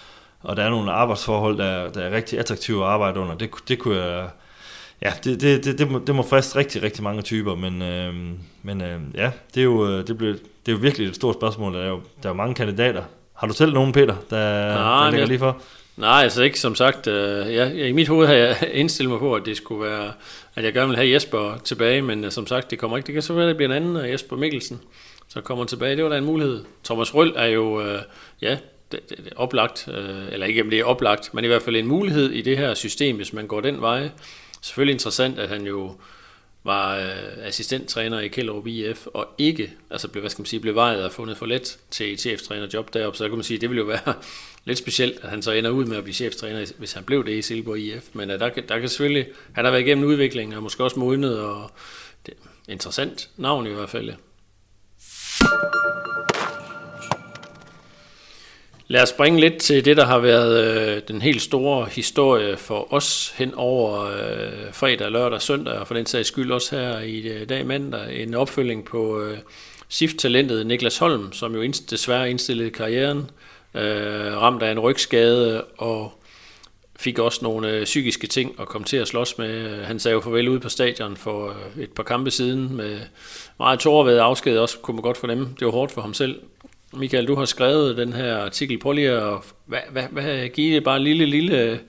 [0.43, 3.35] og der er nogle arbejdsforhold, der, der er rigtig attraktive at arbejde under.
[3.35, 4.29] Det, det kunne jeg...
[5.03, 8.15] Ja, det, det, det, det, må, det må friste rigtig, rigtig mange typer, men, øh,
[8.63, 11.75] men øh, ja, det er, jo, det, bliver, det er jo virkelig et stort spørgsmål.
[11.75, 13.03] Der er jo der er mange kandidater.
[13.35, 15.63] Har du selv nogen, Peter, der, Nej, der ligger lige for?
[15.97, 17.07] Nej, altså ikke som sagt.
[17.07, 20.13] Øh, ja, I mit hoved har jeg indstillet mig på, at det skulle være,
[20.55, 23.07] at jeg gerne vil have Jesper tilbage, men uh, som sagt, det kommer ikke.
[23.07, 24.81] Det kan det bliver en anden uh, Jesper Mikkelsen,
[25.29, 25.97] så kommer tilbage.
[25.97, 26.65] Det var da en mulighed.
[26.85, 28.01] Thomas Røll er jo, uh,
[28.43, 28.57] ja,
[28.93, 31.77] det, det, det oplagt, øh, eller ikke om det er oplagt, men i hvert fald
[31.77, 34.11] en mulighed i det her system, hvis man går den vej.
[34.63, 35.97] Selvfølgelig interessant, at han jo
[36.65, 40.75] var øh, assistenttræner i Kjellerup IF, og ikke, altså blev, hvad skal man sige, blev
[40.75, 43.87] vejet og fundet for let til cheftrænerjob deroppe, så kan man sige, det ville jo
[43.87, 44.15] være
[44.65, 47.33] lidt specielt, at han så ender ud med at blive cheftræner, hvis han blev det
[47.33, 50.57] i Silkeborg IF, men øh, der, kan, der kan selvfølgelig, han har været igennem udviklingen,
[50.57, 51.71] og måske også modnet, og
[52.27, 52.35] det,
[52.69, 54.13] interessant navn i hvert fald.
[58.91, 62.93] Lad os springe lidt til det, der har været øh, den helt store historie for
[62.93, 67.21] os hen over øh, fredag, lørdag, søndag, og for den sags skyld også her i
[67.21, 69.39] øh, dag mandag, en opfølging på øh,
[69.89, 73.31] SIF-talentet Niklas Holm, som jo indst- desværre indstillede karrieren,
[73.75, 76.13] øh, ramt af en rygskade og
[76.97, 79.85] fik også nogle øh, psykiske ting at komme til at slås med.
[79.85, 82.99] Han sagde jo farvel ude på stadion for øh, et par kampe siden med
[83.59, 85.49] meget tårer afsked, også kunne man godt fornemme.
[85.59, 86.41] Det var hårdt for ham selv,
[86.93, 88.79] Michael, du har skrevet den her artikel.
[88.79, 89.35] Prøv lige at
[89.67, 91.81] hvad, hvad, hvad, give det bare en lille, lille,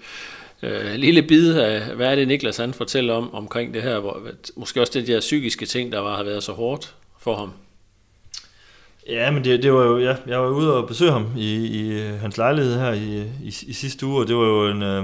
[0.63, 4.21] øh, lille bid af, hvad er det Niklas han fortæller om omkring det her, hvor,
[4.55, 7.51] måske også det der psykiske ting, der var, har været så hårdt for ham.
[9.09, 12.01] Ja, men det, det var jo, ja, jeg var ude og besøge ham i, i
[12.01, 15.03] øh, hans lejlighed her i, i, i sidste uge, og det var jo en, øh,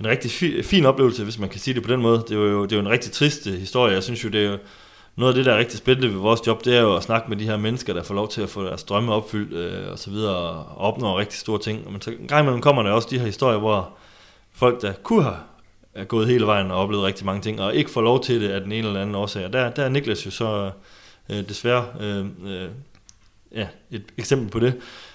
[0.00, 2.24] en rigtig fi, fin oplevelse, hvis man kan sige det på den måde.
[2.28, 3.94] Det var jo det var en rigtig trist øh, historie.
[3.94, 4.58] Jeg synes jo, det er jo,
[5.16, 7.28] noget af det, der er rigtig spændende ved vores job, det er jo at snakke
[7.28, 9.98] med de her mennesker, der får lov til at få deres drømme opfyldt øh, og
[9.98, 11.92] så videre, og opnår rigtig store ting.
[11.92, 13.90] Men så en gang imellem kommer der også de her historier, hvor
[14.52, 15.36] folk, der kunne have
[15.96, 18.48] er gået hele vejen og oplevet rigtig mange ting, og ikke får lov til det
[18.48, 19.44] af den ene eller anden årsag.
[19.44, 20.70] Og der, der er Niklas jo så
[21.30, 22.68] øh, desværre øh, øh,
[23.54, 24.74] ja, et eksempel på det.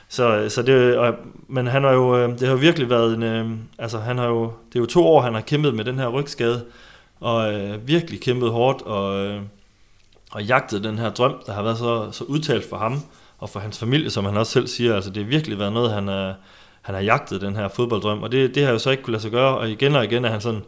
[0.10, 1.16] Så, øh, så det, og,
[1.48, 4.44] men han har jo, øh, det har virkelig været en, øh, altså han har jo,
[4.44, 6.66] det er jo to år, han har kæmpet med den her rygskade,
[7.20, 9.42] og øh, virkelig kæmpet hårdt, og øh,
[10.32, 13.02] og jagtet den her drøm, der har været så, så udtalt for ham
[13.38, 14.96] og for hans familie, som han også selv siger.
[14.96, 16.34] Altså det har virkelig været noget, han, er,
[16.82, 18.24] han har jagtet, den her fodbolddrøm.
[18.24, 20.26] Og det, det har jo så ikke kunne lade sig gøre, og igen og igen
[20.26, 20.64] er han sådan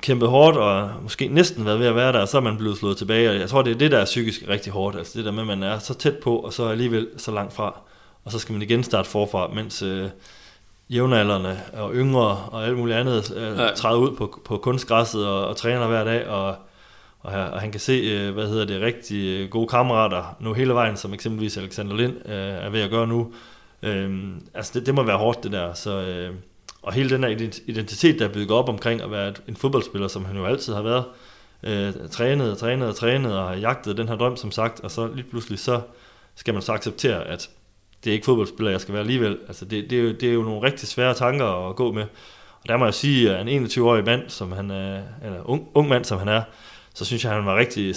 [0.00, 2.78] kæmpet hårdt, og måske næsten været ved at være der, og så er man blevet
[2.78, 3.30] slået tilbage.
[3.30, 4.96] Og jeg tror, det er det, der er psykisk rigtig hårdt.
[4.96, 7.52] Altså det der med, at man er så tæt på, og så alligevel så langt
[7.52, 7.80] fra.
[8.24, 10.08] Og så skal man igen starte forfra, mens øh,
[10.90, 15.56] jævnaldrende og yngre og alt muligt andet øh, træder ud på, på kunstgræsset og, og
[15.56, 16.56] træner hver dag, og
[17.22, 20.74] og, og han kan se, øh, hvad hedder det, rigtig øh, gode kammerater nu hele
[20.74, 23.32] vejen, som eksempelvis Alexander Lind øh, er ved at gøre nu.
[23.82, 25.74] Øh, altså det, det må være hårdt det der.
[25.74, 26.34] Så, øh,
[26.82, 27.30] og hele den her
[27.66, 30.82] identitet, der er bygget op omkring at være en fodboldspiller, som han jo altid har
[30.82, 31.04] været,
[31.62, 34.90] øh, trænet og trænet og trænet og har jagtet den her drøm, som sagt, og
[34.90, 35.80] så lige pludselig så
[36.34, 37.50] skal man så acceptere, at
[38.04, 39.38] det er ikke fodboldspiller, jeg skal være alligevel.
[39.46, 42.02] Altså, det, det, er jo, det er jo nogle rigtig svære tanker at gå med.
[42.62, 45.88] Og der må jeg sige, at en 21-årig mand, som han er, eller ung, ung
[45.88, 46.42] mand, som han er,
[46.94, 47.94] så synes jeg, han var rigtig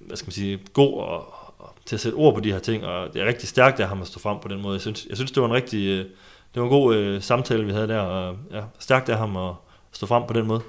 [0.00, 2.84] hvad skal man sige, god og, og, til at sætte ord på de her ting,
[2.84, 4.74] og det er rigtig stærkt af ham at stå frem på den måde.
[4.74, 6.04] Jeg synes, jeg synes det var en rigtig øh,
[6.54, 9.54] det var en god øh, samtale, vi havde der, og ja, stærkt af ham at
[9.92, 10.60] stå frem på den måde.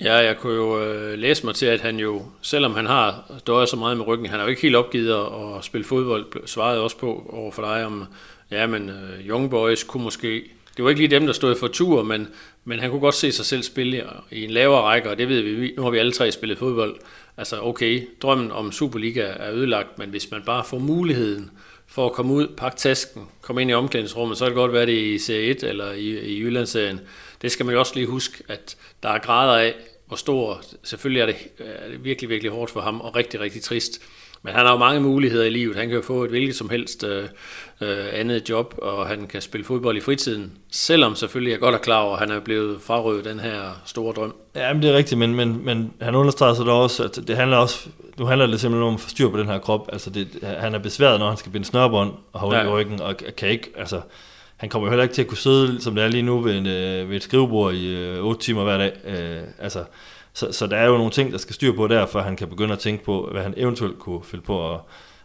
[0.00, 3.68] Ja, jeg kunne jo øh, læse mig til, at han jo, selvom han har døjet
[3.68, 6.98] så meget med ryggen, han har jo ikke helt opgivet at spille fodbold, svarede også
[6.98, 8.06] på over for dig om,
[8.50, 10.42] ja, men øh, Young Boys kunne måske,
[10.76, 12.28] det var ikke lige dem, der stod for tur, men,
[12.64, 15.40] men han kunne godt se sig selv spille i en lavere række, og det ved
[15.40, 16.96] vi, nu har vi alle tre spillet fodbold.
[17.36, 21.50] Altså okay, drømmen om Superliga er ødelagt, men hvis man bare får muligheden
[21.86, 24.86] for at komme ud, pakke tasken, komme ind i omklædningsrummet, så kan det godt være
[24.86, 27.00] det i Serie 1 eller i, i Jyllandsserien.
[27.42, 29.74] Det skal man jo også lige huske, at der er grader af,
[30.06, 33.62] hvor stor, selvfølgelig er det, er det virkelig, virkelig hårdt for ham, og rigtig, rigtig
[33.62, 34.02] trist.
[34.42, 35.76] Men han har jo mange muligheder i livet.
[35.76, 37.24] Han kan jo få et hvilket som helst øh,
[37.80, 40.52] øh, andet job, og han kan spille fodbold i fritiden.
[40.70, 44.12] Selvom selvfølgelig er godt er klar over, at han er blevet frarøvet den her store
[44.12, 44.34] drøm.
[44.54, 47.56] Ja, men det er rigtigt, men, men, men han understreger så også, at det handler
[47.56, 49.88] også, nu handler det simpelthen om at få styr på den her krop.
[49.92, 52.64] Altså det, han er besværet, når han skal binde snørbånd og holde ja.
[52.64, 54.00] i ryggen, og kan ikke, altså
[54.62, 56.58] han kommer jo heller ikke til at kunne sidde, som det er lige nu, ved,
[56.58, 58.92] en, øh, ved et skrivebord i øh, 8 timer hver dag.
[59.04, 59.84] Øh, altså,
[60.32, 62.48] så, så der er jo nogle ting, der skal styre på der, for han kan
[62.48, 64.80] begynde at tænke på, hvad han eventuelt kunne fylde på at,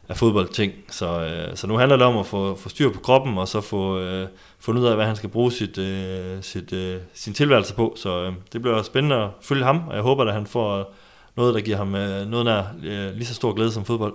[0.09, 0.73] af fodboldting.
[0.89, 3.61] Så, øh, så nu handler det om at få, få styr på kroppen, og så
[3.61, 4.27] få øh,
[4.59, 7.93] fundet ud af, hvad han skal bruge sit, øh, sit, øh, sin tilværelse på.
[7.95, 10.93] Så øh, det bliver spændende at følge ham, og jeg håber, at han får
[11.35, 14.13] noget, der giver ham øh, noget nær øh, lige så stor glæde som fodbold.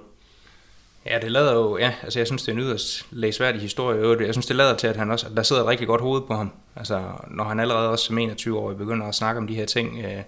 [1.07, 4.27] Ja, det lader jo, ja, altså jeg synes, det er en yderst læsværdig historie.
[4.27, 6.35] Jeg synes, det lader til, at han også, der sidder et rigtig godt hoved på
[6.35, 6.51] ham.
[6.77, 9.99] Altså, når han allerede også som 21 år begynder at snakke om de her ting,
[9.99, 10.23] øh,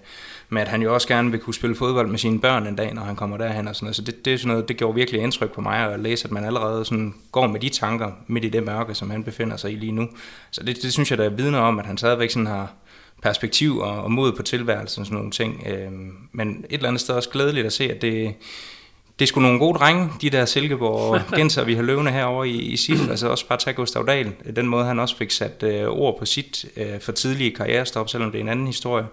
[0.49, 2.95] med at han jo også gerne vil kunne spille fodbold med sine børn en dag,
[2.95, 3.97] når han kommer derhen og sådan noget.
[3.97, 6.31] Så det, det, er sådan noget, det gjorde virkelig indtryk på mig at læse, at
[6.31, 9.73] man allerede sådan går med de tanker midt i det mørke, som han befinder sig
[9.73, 10.09] i lige nu.
[10.51, 12.73] Så det, det synes jeg, der er vidner om, at han stadigvæk sådan har
[13.23, 15.67] perspektiv og, og mod på tilværelsen og sådan nogle ting.
[15.67, 15.93] Øh,
[16.33, 18.35] men et eller andet sted også glædeligt at se, at det,
[19.19, 22.61] det er sgu nogle gode drenge, de der Silkeborg genser, vi har løvende herovre i,
[22.61, 23.09] i SIF.
[23.11, 24.33] Altså også bare tage Gustav Dahl.
[24.57, 28.31] Den måde, han også fik sat øh, ord på sit øh, for tidlige karrierestop, selvom
[28.31, 29.07] det er en anden historie.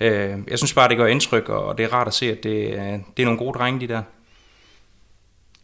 [0.00, 2.72] Øh, jeg synes bare, det gør indtryk, og det er rart at se, at det,
[2.72, 2.78] øh,
[3.16, 4.02] det er nogle gode drenge, de der.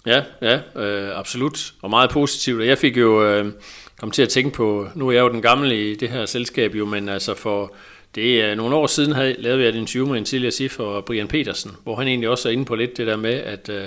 [0.07, 1.73] Ja, ja, øh, absolut.
[1.83, 2.61] Og meget positivt.
[2.61, 3.53] Og jeg fik jo øh,
[4.01, 6.75] kom til at tænke på, nu er jeg jo den gamle i det her selskab
[6.75, 7.75] jo, men altså for
[8.15, 11.05] det er nogle år siden, havde, lavede vi et interview med en tidligere SIF og
[11.05, 13.85] Brian Petersen, hvor han egentlig også er inde på lidt det der med, at øh,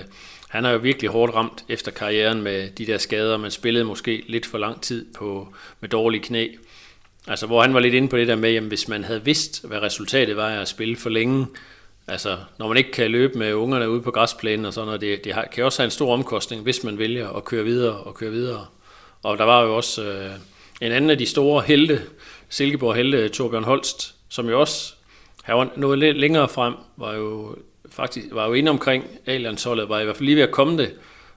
[0.50, 3.38] han har jo virkelig hårdt ramt efter karrieren med de der skader.
[3.38, 5.48] Man spillede måske lidt for lang tid på,
[5.82, 6.48] med dårlige knæ.
[7.28, 9.68] Altså, hvor han var lidt inde på det der med, at hvis man havde vidst,
[9.68, 11.48] hvad resultatet var af at spille for længe,
[12.08, 15.24] altså, når man ikke kan løbe med ungerne ude på græsplænen og sådan noget, det,
[15.24, 18.16] det har, kan også have en stor omkostning, hvis man vælger at køre videre og
[18.16, 18.66] køre videre.
[19.24, 20.32] Og der var jo også øh,
[20.82, 22.02] en anden af de store helte,
[22.50, 24.94] Silkeborg helte, Torbjørn Holst, som jo også,
[25.44, 27.56] har nået lidt længere frem, var jo
[27.90, 30.94] faktisk var jo inde omkring A-landsholdet, var i hvert fald lige ved at komme det,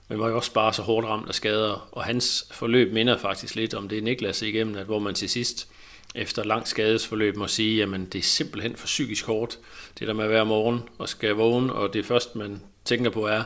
[0.09, 3.55] men var jo også bare så hårdt ramt af skader, og hans forløb minder faktisk
[3.55, 5.69] lidt om det Niklas igennem, at hvor man til sidst
[6.15, 9.59] efter lang skadesforløb må sige, jamen det er simpelthen for psykisk hårdt,
[9.99, 13.27] det der med at være morgen og skal vågne, og det første man tænker på
[13.27, 13.43] er,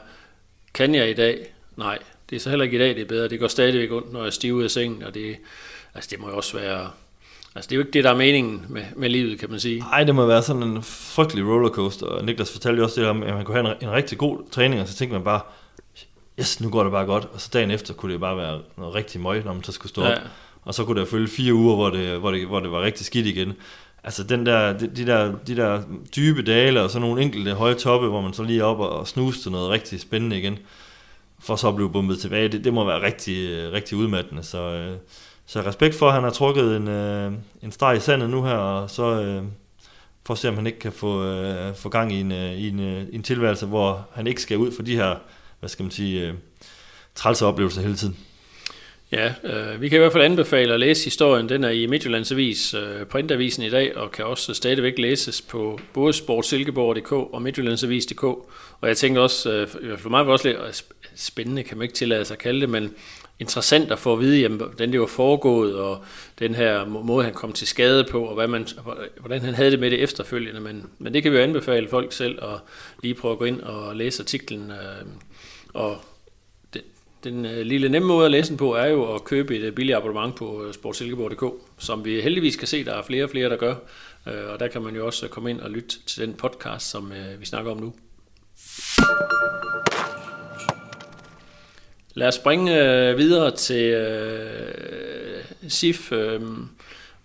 [0.74, 1.54] kan jeg i dag?
[1.76, 1.98] Nej,
[2.30, 3.28] det er så heller ikke i dag, det er bedre.
[3.28, 5.36] Det går stadigvæk ondt, når jeg er ud af sengen, og det,
[5.94, 6.90] altså det må jo også være
[7.54, 9.78] Altså, det er jo ikke det, der er meningen med, med livet, kan man sige.
[9.78, 12.06] Nej, det må være sådan en frygtelig rollercoaster.
[12.06, 14.50] Og Niklas fortalte jo også det om, at man kunne have en, en rigtig god
[14.50, 15.40] træning, og så tænkte man bare,
[16.40, 17.28] yes, nu går det bare godt.
[17.32, 19.90] Og så dagen efter kunne det bare være noget rigtig møg, når man så skulle
[19.90, 20.12] stå ja.
[20.12, 20.22] op.
[20.62, 23.06] Og så kunne der følge fire uger, hvor det, hvor, det, hvor det var rigtig
[23.06, 23.52] skidt igen.
[24.04, 25.82] Altså den der, de, de, der, de der
[26.16, 29.08] dybe dale og så nogle enkelte høje toppe, hvor man så lige op og, og
[29.08, 30.58] snuste noget rigtig spændende igen,
[31.40, 34.42] for så at blive bumpet tilbage, det, det må være rigtig, rigtig udmattende.
[34.42, 34.96] Så, øh,
[35.52, 38.54] så respekt for, at han har trukket en, øh, en streg i sandet nu her,
[38.54, 39.42] og så øh,
[40.26, 42.68] for at se, om han ikke kan få, øh, få gang i en, øh, i
[42.68, 45.16] en, øh, en tilværelse, hvor han ikke skal ud for de her,
[45.60, 46.34] hvad skal man sige, øh,
[47.14, 48.16] trælse oplevelser hele tiden.
[49.12, 51.48] Ja, øh, vi kan i hvert fald anbefale at læse historien.
[51.48, 56.12] Den er i Midtjyllandsavis, øh, printavisen i dag, og kan også stadigvæk læses på både
[56.12, 58.24] sportsilkeborg.dk og midtjyllandsavis.dk.
[58.24, 60.84] Og jeg tænker også, øh, for mig var det også lidt
[61.20, 62.94] spændende, kan man ikke tillade sig at kalde det, men
[63.42, 66.04] interessant at få at vide, jamen, hvordan det var foregået, og
[66.38, 68.66] den her måde, han kom til skade på, og hvad man,
[69.20, 70.60] hvordan han havde det med det efterfølgende.
[70.60, 72.58] Men, men det kan vi jo anbefale folk selv at
[73.02, 74.70] lige prøve at gå ind og læse artiklen.
[74.70, 75.06] Øh,
[75.74, 75.98] og
[76.74, 76.82] det,
[77.24, 79.72] den øh, lille nemme måde at læse den på er jo at købe et øh,
[79.72, 83.48] billigt abonnement på øh, sportsilkeborg.dk, som vi heldigvis kan se, der er flere og flere,
[83.48, 83.74] der gør.
[84.28, 86.90] Øh, og der kan man jo også øh, komme ind og lytte til den podcast,
[86.90, 87.92] som øh, vi snakker om nu.
[92.14, 96.12] Lad os springe øh, videre til øh, SIF.
[96.12, 96.40] Øh,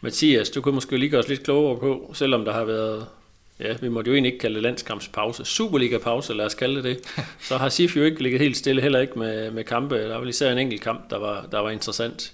[0.01, 3.05] Mathias, du kunne måske lige gøre os lidt klogere på, selvom der har været,
[3.59, 7.25] ja, vi måtte jo egentlig ikke kalde det landskampspause, Superliga-pause, lad os kalde det det,
[7.41, 9.95] så har SIF jo ikke ligget helt stille, heller ikke med, med kampe.
[9.95, 12.33] Der var især en enkelt kamp, der var, der var interessant.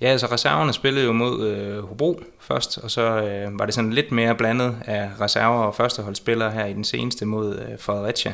[0.00, 3.92] Ja, altså reserverne spillede jo mod øh, Hobro først, og så øh, var det sådan
[3.92, 8.32] lidt mere blandet af reserver og førsteholdsspillere her i den seneste mod øh, Fredericia.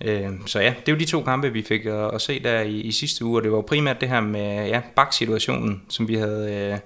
[0.00, 2.60] Øh, så ja, det er jo de to kampe, vi fik at, at se der
[2.60, 6.14] i, i sidste uge, og det var primært det her med ja, baksituationen, som vi
[6.14, 6.78] havde øh,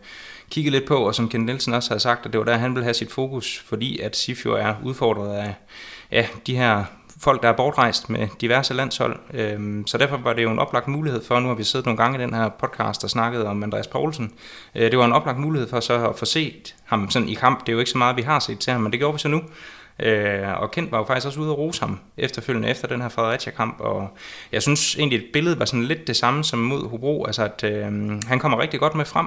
[0.50, 2.74] kigget lidt på, og som Ken Nielsen også havde sagt, at det var der, han
[2.74, 5.54] ville have sit fokus, fordi at SIF jo er udfordret af
[6.12, 6.84] ja, de her
[7.20, 9.18] folk, der er bortrejst med diverse landshold.
[9.34, 11.96] Øhm, så derfor var det jo en oplagt mulighed for, nu har vi siddet nogle
[11.96, 14.32] gange i den her podcast og snakket om Andreas Poulsen.
[14.74, 17.60] Øh, det var en oplagt mulighed for så at få set ham sådan i kamp.
[17.60, 19.18] Det er jo ikke så meget, vi har set til ham, men det gjorde vi
[19.18, 19.42] så nu.
[20.02, 23.08] Øh, og Kent var jo faktisk også ude og rose ham efterfølgende efter den her
[23.08, 24.08] Fredericia-kamp, og
[24.52, 27.64] jeg synes egentlig, at billedet var sådan lidt det samme som mod Hobro, altså at
[27.64, 29.26] øh, han kommer rigtig godt med frem,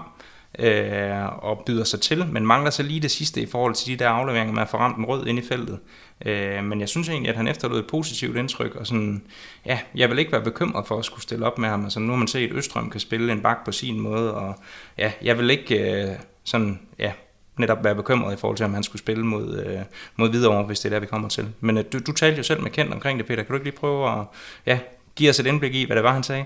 [0.60, 4.04] øh, og byder sig til, men mangler så lige det sidste i forhold til de
[4.04, 5.80] der afleveringer med at få ramt en rød ind i feltet.
[6.26, 9.24] Øh, men jeg synes egentlig, at han efterlod et positivt indtryk, og sådan,
[9.66, 11.84] ja, jeg vil ikke være bekymret for at skulle stille op med ham.
[11.84, 14.56] Altså, nu har man set, at Østrøm kan spille en bak på sin måde, og
[14.98, 17.12] ja, jeg vil ikke øh, sådan, ja,
[17.58, 19.80] netop være bekymret i forhold til, om han skulle spille mod, øh,
[20.16, 21.48] mod videre, hvis det er der, vi kommer til.
[21.60, 23.44] Men øh, du, du talte jo selv med Kent omkring det, Peter.
[23.44, 24.26] Kan du ikke lige prøve at
[24.66, 24.80] ja,
[25.16, 26.46] give os et indblik i, hvad det var, han sagde?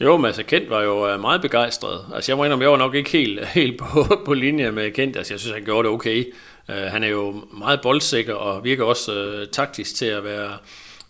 [0.00, 2.04] Jo, men altså Kent var jo øh, meget begejstret.
[2.14, 5.16] Altså jeg må indrømme, jeg var nok ikke helt, helt på, på linje med Kent.
[5.16, 6.24] Altså jeg synes, han gjorde det okay.
[6.68, 10.56] Uh, han er jo meget boldsikker og virker også uh, taktisk til at være,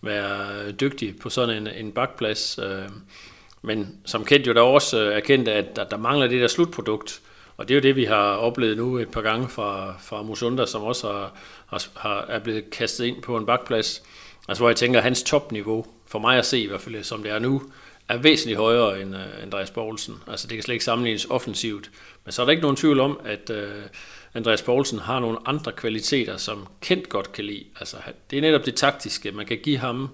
[0.02, 2.58] være dygtig på sådan en, en bakplads.
[2.58, 2.92] Uh,
[3.62, 7.20] men som Kent jo da også uh, at der, der mangler det der slutprodukt.
[7.60, 10.66] Og det er jo det, vi har oplevet nu et par gange fra, fra Musunda,
[10.66, 11.32] som også har,
[11.66, 14.02] har, har, er blevet kastet ind på en bakplads.
[14.48, 17.22] Altså hvor jeg tænker, at hans topniveau, for mig at se i hvert fald, som
[17.22, 17.62] det er nu,
[18.08, 20.14] er væsentligt højere end uh, Andreas Poulsen.
[20.26, 21.90] Altså det kan slet ikke sammenlignes offensivt.
[22.24, 23.56] Men så er der ikke nogen tvivl om, at uh,
[24.34, 27.64] Andreas Poulsen har nogle andre kvaliteter, som Kent godt kan lide.
[27.80, 27.96] Altså
[28.30, 30.08] det er netop det taktiske, man kan give ham.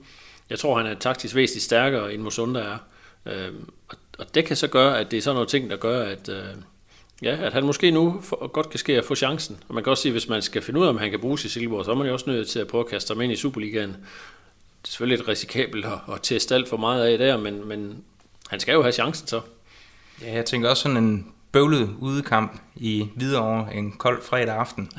[0.51, 2.79] Jeg tror, han er taktisk væsentligt stærkere, end Musunda er.
[3.27, 3.55] Uh,
[3.89, 6.29] og, og det kan så gøre, at det er sådan nogle ting, der gør, at...
[6.29, 6.63] Uh,
[7.23, 9.59] Ja, at han måske nu for, godt kan ske at få chancen.
[9.69, 11.21] Og man kan også sige, at hvis man skal finde ud af, om han kan
[11.21, 13.21] bruges i Silkeborg, så er man jo også nødt til at prøve at kaste ham
[13.21, 13.89] ind i Superligaen.
[13.89, 18.05] Det er selvfølgelig et risikabelt at, at teste alt for meget af der, men, men
[18.49, 19.41] han skal jo have chancen så.
[20.23, 24.91] Ja, jeg tænker også sådan en bøvlet udekamp i Hvidovre en kold fredag aften.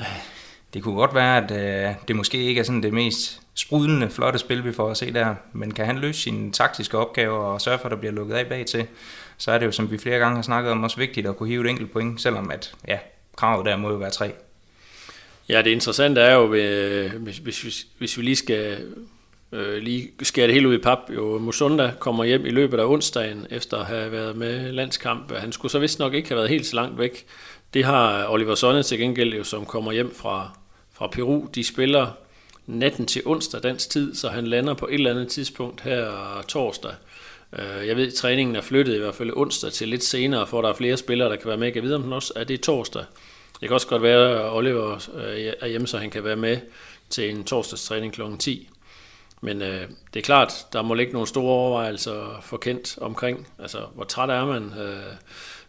[0.74, 1.50] Det kunne godt være, at
[1.90, 5.12] øh, det måske ikke er sådan det mest sprudlende, flotte spil, vi får at se
[5.12, 8.34] der, men kan han løse sine taktiske opgaver og sørge for, at der bliver lukket
[8.34, 8.86] af bag til,
[9.38, 11.48] så er det jo, som vi flere gange har snakket om, også vigtigt at kunne
[11.48, 12.98] hive et enkelt point, selvom at, ja,
[13.36, 14.32] kravet der må jo være tre.
[15.48, 18.78] Ja, det interessante er jo, øh, hvis, hvis, hvis, hvis vi lige skal
[19.52, 20.98] øh, lige skære det hele ud i pap.
[21.16, 25.32] Jo, Musunda kommer hjem i løbet af onsdagen, efter at have været med landskamp.
[25.32, 27.26] Han skulle så vist nok ikke have været helt så langt væk.
[27.74, 30.50] Det har Oliver Sonne til gengæld, jo, som kommer hjem fra,
[30.92, 31.46] fra Peru.
[31.54, 32.06] De spiller
[32.66, 36.10] natten til onsdag dansk tid, så han lander på et eller andet tidspunkt her
[36.48, 36.92] torsdag.
[37.52, 40.62] Øh, jeg ved, at træningen er flyttet i hvert fald onsdag til lidt senere, for
[40.62, 41.72] der er flere spillere, der kan være med.
[41.74, 43.04] Jeg ved, om den også er det torsdag.
[43.60, 46.58] Det kan også godt være, at Oliver øh, er hjemme, så han kan være med
[47.10, 48.22] til en torsdagstræning kl.
[48.38, 48.68] 10.
[49.40, 53.48] Men øh, det er klart, der må ligge nogle store overvejelser for kendt omkring.
[53.58, 54.72] Altså, hvor træt er man?
[54.80, 55.12] Øh,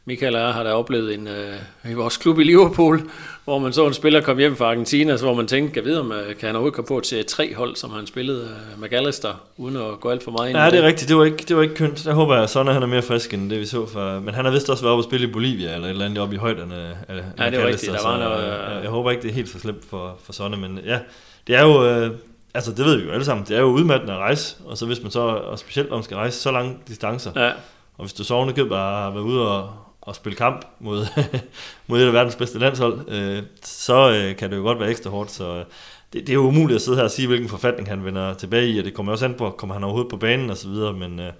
[0.09, 3.01] Michael og jeg har da oplevet en, øh, i vores klub i Liverpool,
[3.43, 5.99] hvor man så en spiller komme hjem fra Argentina, så hvor man tænkte, kan vide,
[5.99, 9.33] om øh, kan han overhovedet komme på til tre hold, som han spillede øh, McAllister,
[9.57, 11.09] uden at gå alt for meget ind Ja, det er rigtigt.
[11.09, 12.05] Det var ikke, det var ikke kønt.
[12.05, 14.19] Der håber jeg, at Sonne han er mere frisk, end det vi så for.
[14.19, 16.19] Men han har vist også været oppe og spille i Bolivia, eller et eller andet
[16.19, 16.75] oppe i højderne
[17.07, 17.91] af Ja, det er rigtigt.
[17.91, 20.57] Der var noget, jeg, jeg, håber ikke, det er helt så slemt for, for Sonne,
[20.57, 20.99] men ja,
[21.47, 21.85] det er jo...
[21.85, 22.11] Øh,
[22.53, 24.85] altså det ved vi jo alle sammen, det er jo udmattende at rejse, og så
[24.85, 27.49] hvis man så, og specielt når man skal rejse så lange distancer, ja.
[27.97, 29.69] og hvis du så ovenikøbet har været ude og,
[30.09, 31.05] at spille kamp mod,
[31.87, 35.09] mod et af verdens bedste landshold, øh, så øh, kan det jo godt være ekstra
[35.09, 35.65] hårdt, så øh,
[36.13, 38.67] det, det er jo umuligt at sidde her og sige, hvilken forfatning han vender tilbage
[38.67, 40.93] i, og det kommer også an på, kommer han overhovedet på banen og så videre,
[40.93, 41.31] men øh,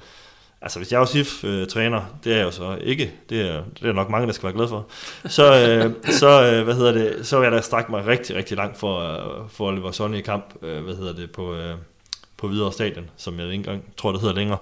[0.61, 3.89] altså hvis jeg er SIF-træner, øh, det er jeg jo så ikke, det er, det
[3.89, 4.87] er nok mange, der skal være glade for,
[5.25, 8.57] så, øh, så øh, hvad hedder det, så vil jeg da strække mig rigtig, rigtig
[8.57, 11.75] langt for, øh, for Oliver Sonne i kamp, øh, hvad hedder det, på, øh,
[12.37, 14.57] på videre stadion, som jeg ikke engang tror, det hedder længere.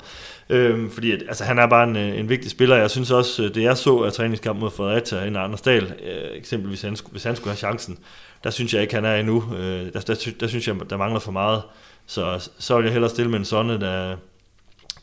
[0.50, 2.76] Øhm, fordi at, altså, han er bare en, øh, en vigtig spiller.
[2.76, 6.38] Jeg synes også, øh, det jeg så af træningskamp mod Fredericia i Anders Dahl, øh,
[6.38, 7.98] eksempelvis han, hvis han skulle have chancen,
[8.44, 9.44] der synes jeg ikke, han er endnu.
[9.58, 11.62] Øh, der, der, der, synes jeg, der mangler for meget.
[12.06, 14.16] Så, så vil jeg hellere stille med en sonne, der,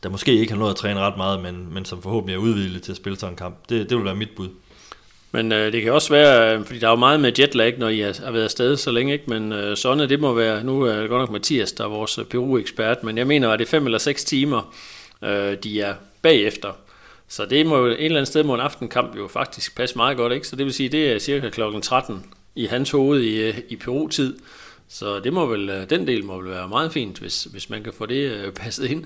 [0.03, 2.81] der måske ikke har nået at træne ret meget, men, men som forhåbentlig er udvidet
[2.81, 3.69] til at spille sådan en kamp.
[3.69, 4.49] Det, det vil være mit bud.
[5.31, 7.89] Men øh, det kan også være, øh, fordi der er jo meget med jetlag, når
[7.89, 9.25] I har været afsted så længe, ikke?
[9.27, 12.19] men øh, sådan det må være, nu er det godt nok Mathias, der er vores
[12.29, 14.73] Peru-ekspert, men jeg mener, at det er fem eller seks timer,
[15.23, 16.71] øh, de er bagefter.
[17.27, 20.17] Så det må jo, et eller andet sted må en aftenkamp jo faktisk passe meget
[20.17, 20.47] godt, ikke?
[20.47, 22.25] Så det vil sige, det er cirka klokken 13
[22.55, 24.37] i hans hoved i, øh, i Peru-tid.
[24.89, 27.83] Så det må vel, øh, den del må vel være meget fint, hvis, hvis man
[27.83, 29.05] kan få det øh, passet ind.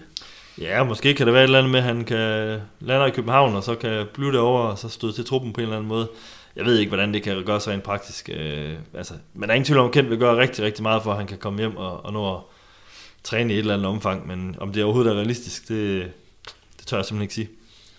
[0.62, 3.56] Ja, måske kan det være et eller andet med, at han kan lande i København,
[3.56, 6.08] og så kan blive derovre, og så støde til truppen på en eller anden måde.
[6.56, 8.30] Jeg ved ikke, hvordan det kan gøre sig rent praktisk.
[8.34, 11.04] Øh, altså, men der er ingen tvivl om, at Kent vil gøre rigtig, rigtig meget
[11.04, 12.42] for, at han kan komme hjem og, og nå at
[13.24, 14.28] træne i et eller andet omfang.
[14.28, 16.12] Men om det overhovedet er realistisk, det,
[16.80, 17.50] det tør jeg simpelthen ikke sige.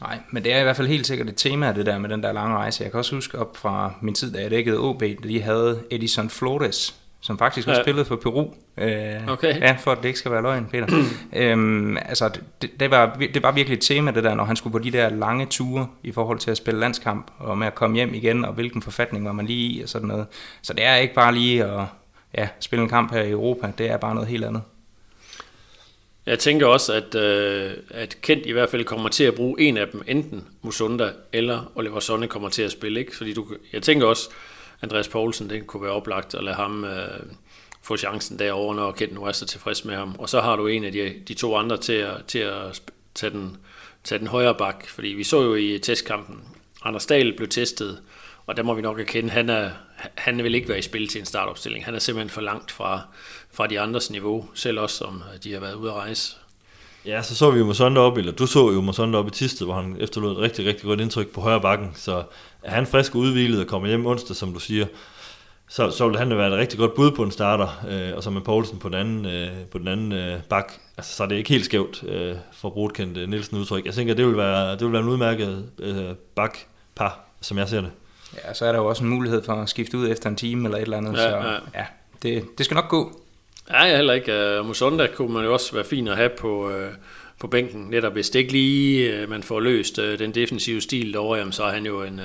[0.01, 2.23] Nej, men det er i hvert fald helt sikkert et tema, det der med den
[2.23, 2.85] der lange rejse.
[2.85, 5.83] Jeg kan også huske op fra min tid, da jeg dækkede OB, da de havde
[5.91, 7.85] Edison Flores, som faktisk også ja.
[7.85, 8.51] spillede for Peru.
[8.79, 9.61] Øh, okay.
[9.61, 11.05] Ja, for at det ikke skal være løgn, Peter.
[11.33, 12.31] øhm, altså,
[12.63, 14.91] det, det, var, det var virkelig et tema, det der, når han skulle på de
[14.91, 18.45] der lange ture i forhold til at spille landskamp, og med at komme hjem igen,
[18.45, 20.27] og hvilken forfatning var man lige i, og sådan noget.
[20.63, 21.85] Så det er ikke bare lige at
[22.39, 24.63] ja, spille en kamp her i Europa, det er bare noget helt andet.
[26.31, 29.77] Jeg tænker også, at, øh, at Kent i hvert fald kommer til at bruge en
[29.77, 33.01] af dem, enten Musunda eller Oliver Sonne kommer til at spille.
[33.01, 33.17] Ikke?
[33.17, 34.31] Fordi du, jeg tænker også,
[34.83, 37.21] Andreas Poulsen, det kunne være oplagt at lade ham øh,
[37.83, 40.17] få chancen derovre, når Kent nu er så tilfreds med ham.
[40.19, 42.83] Og så har du en af de, de to andre til at, til at
[43.15, 43.57] tage, den,
[44.05, 44.89] tage den højre bak.
[44.89, 46.41] Fordi vi så jo i testkampen,
[46.85, 48.01] Anders Dahl blev testet,
[48.47, 49.71] og der må vi nok erkende, han, er,
[50.15, 51.85] han vil ikke være i spil til en startopstilling.
[51.85, 53.01] Han er simpelthen for langt fra,
[53.53, 56.37] fra de andres niveau, selv også om de har været ude at rejse.
[57.07, 59.67] Ja, så så vi jo Mosonda op, eller du så jo Mosonda op i Tisted,
[59.67, 61.91] hvor han efterlod et rigtig, rigtig godt indtryk på højre bakken.
[61.95, 62.23] Så
[62.63, 64.87] er han frisk og udvilet og kommer hjem onsdag, som du siger,
[65.69, 68.31] så, så vil han være et rigtig godt bud på en starter, øh, og så
[68.31, 71.37] med Poulsen på den anden, øh, på den anden øh, bak, altså, så er det
[71.37, 73.87] ikke helt skævt øh, for at bruge et Nielsen udtryk.
[73.87, 77.81] Jeg tænker, det vil være, det vil være en udmærket øh, bak-par, som jeg ser
[77.81, 77.91] det.
[78.45, 80.65] Ja, så er der jo også en mulighed for at skifte ud efter en time
[80.65, 81.53] eller et eller andet, ja, så ja.
[81.75, 81.87] ja
[82.23, 83.20] det, det skal nok gå.
[83.71, 84.59] Ja, jeg heller ikke.
[84.61, 86.89] Uh, Musonda kunne man jo også være fin at have på, uh,
[87.41, 87.83] på bænken.
[87.91, 91.53] Netop hvis det ikke lige uh, man får løst uh, den defensive stil derovre, jamen,
[91.53, 92.19] så er han jo en...
[92.19, 92.25] Uh,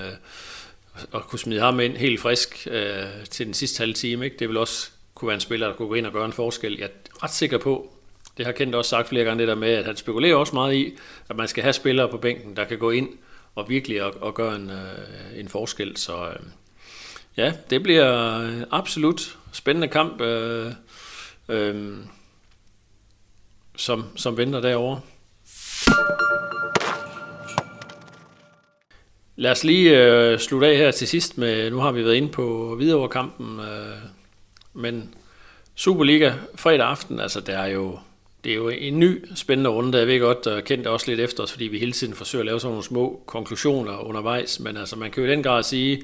[1.14, 4.26] at kunne smide ham ind helt frisk uh, til den sidste halve time.
[4.26, 4.38] Ikke?
[4.40, 6.78] Det vil også kunne være en spiller, der kunne gå ind og gøre en forskel.
[6.80, 7.94] Jeg er ret sikker på,
[8.38, 10.74] det har Kent også sagt flere gange, det der med, at han spekulerer også meget
[10.76, 10.94] i,
[11.30, 13.10] at man skal have spillere på bænken, der kan gå ind
[13.56, 15.98] og virkelig og, og gøre en, uh, en forskel.
[15.98, 16.46] Så uh,
[17.38, 18.40] ja, det bliver
[18.72, 20.22] absolut spændende kamp.
[20.22, 20.72] Uh,
[21.50, 22.08] øhm,
[23.76, 25.02] som, som venter derovre.
[29.36, 32.30] Lad os lige øh, slutte af her til sidst med, nu har vi været inde
[32.30, 33.98] på Hvidovre-kampen, øh,
[34.74, 35.14] men
[35.76, 38.00] Superliga fredag aften, altså der er jo,
[38.44, 41.44] det er jo en ny spændende runde, jeg ved godt, og kendte også lidt efter
[41.44, 44.96] os, fordi vi hele tiden forsøger at lave sådan nogle små konklusioner undervejs, men altså
[44.96, 46.02] man kan jo i den grad sige,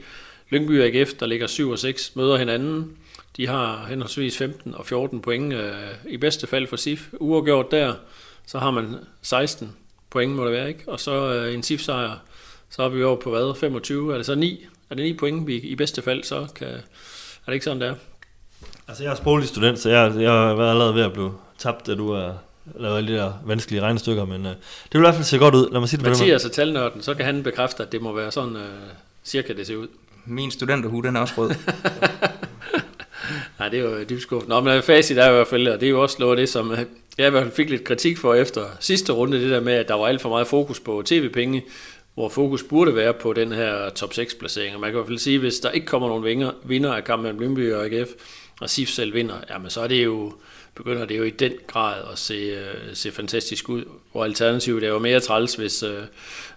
[0.49, 2.97] Lyngby og AGF, der ligger 7 og 6, møder hinanden,
[3.41, 5.73] de har henholdsvis 15 og 14 point øh,
[6.09, 7.07] i bedste fald for SIF.
[7.13, 7.93] Uafgjort der,
[8.47, 9.71] så har man 16
[10.09, 10.83] point, må det være, ikke?
[10.87, 12.11] Og så øh, en SIF-sejr,
[12.69, 13.55] så er vi over på hvad?
[13.59, 14.13] 25?
[14.13, 14.65] Er det så 9?
[14.89, 16.67] Er det 9 point, vi i bedste fald så kan...
[16.67, 17.95] Er det ikke sådan, der?
[18.87, 21.87] Altså, jeg er sproglig student, så jeg, jeg har været allerede ved at blive tabt,
[21.87, 22.33] da du er
[22.75, 25.55] lavet alle de der vanskelige regnestykker, men øh, det vil i hvert fald se godt
[25.55, 25.71] ud.
[25.71, 28.31] Lad mig sige det Mathias er talnørden, så kan han bekræfte, at det må være
[28.31, 28.69] sådan øh,
[29.23, 29.87] cirka det ser ud.
[30.25, 31.51] Min studenterhue, den er også rød.
[33.61, 34.55] Nej, det er jo øh, dybt skuffende.
[34.55, 36.49] Nå, men facit er i hvert fald, og det er jo også noget af det,
[36.49, 36.77] som øh,
[37.17, 39.87] jeg i hvert fald fik lidt kritik for efter sidste runde, det der med, at
[39.87, 41.63] der var alt for meget fokus på tv-penge,
[42.13, 44.75] hvor fokus burde være på den her top 6 placering.
[44.75, 47.03] Og man kan i hvert fald sige, hvis der ikke kommer nogen vinder, vinder af
[47.03, 48.09] kampen mellem Lyngby og AGF,
[48.61, 50.33] og SIF selv vinder, jamen så er det jo,
[50.75, 53.83] begynder det jo i den grad at se, øh, se fantastisk ud.
[54.13, 55.83] Og alternativet er jo mere træls, hvis,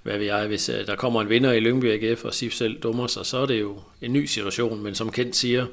[0.03, 3.07] hvad ved jeg, hvis der kommer en vinder i Lyngby AGF, og SIF selv dummer
[3.07, 4.83] sig, så er det jo en ny situation.
[4.83, 5.67] Men som Kent siger,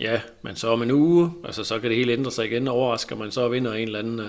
[0.00, 2.68] Ja, men så om en uge, altså så kan det hele ændre sig igen.
[2.68, 4.26] Overrasker man så vinder en eller anden uh,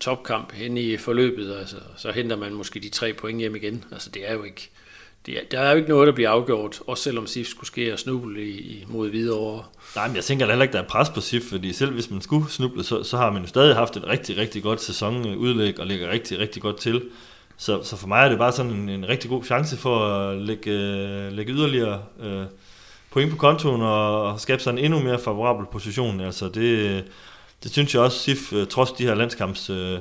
[0.00, 3.84] topkamp hen i forløbet, altså, så henter man måske de tre point hjem igen.
[3.92, 4.70] Altså det er jo ikke,
[5.26, 7.92] det er, der er jo ikke noget, der bliver afgjort, også selvom SIF skulle ske
[7.92, 9.64] og snuble i, i, mod Hvidovre.
[9.96, 12.20] Nej, men jeg tænker heller ikke, der er pres på SIF, fordi selv hvis man
[12.20, 15.86] skulle snuble, så, så har man jo stadig haft et rigtig, rigtig godt sæsonudlæg og
[15.86, 17.02] ligger rigtig, rigtig godt til.
[17.56, 20.38] Så, så for mig er det bare sådan en, en rigtig god chance for at
[20.38, 22.44] lægge, øh, lægge yderligere øh,
[23.12, 26.20] point på kontoen og skabe sig en endnu mere favorabel position.
[26.20, 27.04] Altså det,
[27.62, 29.98] det synes jeg også, SIF, øh, trods de her landskamps øh,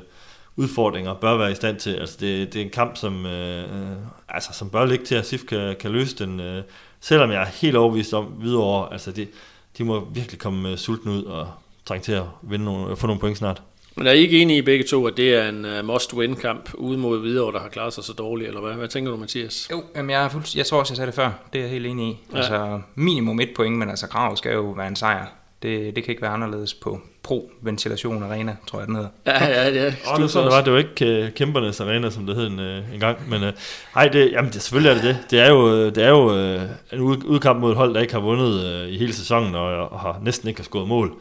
[0.56, 1.96] udfordringer, bør være i stand til.
[1.96, 3.98] Altså det, det er en kamp, som, øh,
[4.30, 6.40] altså, som bør ligge til, at SIF kan, kan løse den.
[6.40, 6.64] Øh,
[7.00, 9.30] selvom jeg er helt overbevist om videre, altså det,
[9.78, 11.48] de må virkelig komme øh, sulten ud og
[11.86, 13.62] trænge til at vinde nogle, få nogle point snart.
[13.96, 16.98] Men er I ikke enige i begge to, at det er en uh, must-win-kamp ude
[16.98, 18.74] mod videre, der har klaret sig så dårligt, eller hvad?
[18.74, 19.68] Hvad tænker du, Mathias?
[19.72, 21.32] Jo, jamen jeg, er fuld, jeg tror også, jeg sagde det før.
[21.54, 22.18] Det er jeg helt enig i.
[22.34, 22.38] Ja.
[22.38, 25.26] Altså minimum et point, men altså krav skal jo være en sejr
[25.64, 29.10] Det, det kan ikke være anderledes på Pro Ventilation Arena, tror jeg den hedder.
[29.26, 29.86] Ja, ja, ja.
[29.86, 32.48] Og det, var sådan, det, var, det var ikke uh, kæmpernes arena, som det hed
[32.48, 33.50] en, uh, en gang, men uh,
[33.96, 35.32] ej, det, jamen, det, selvfølgelig er det det.
[35.32, 36.62] Det er jo, det er jo uh,
[36.94, 40.00] en udkamp mod et hold, der ikke har vundet uh, i hele sæsonen, og, og
[40.00, 41.14] har næsten ikke har skåret mål.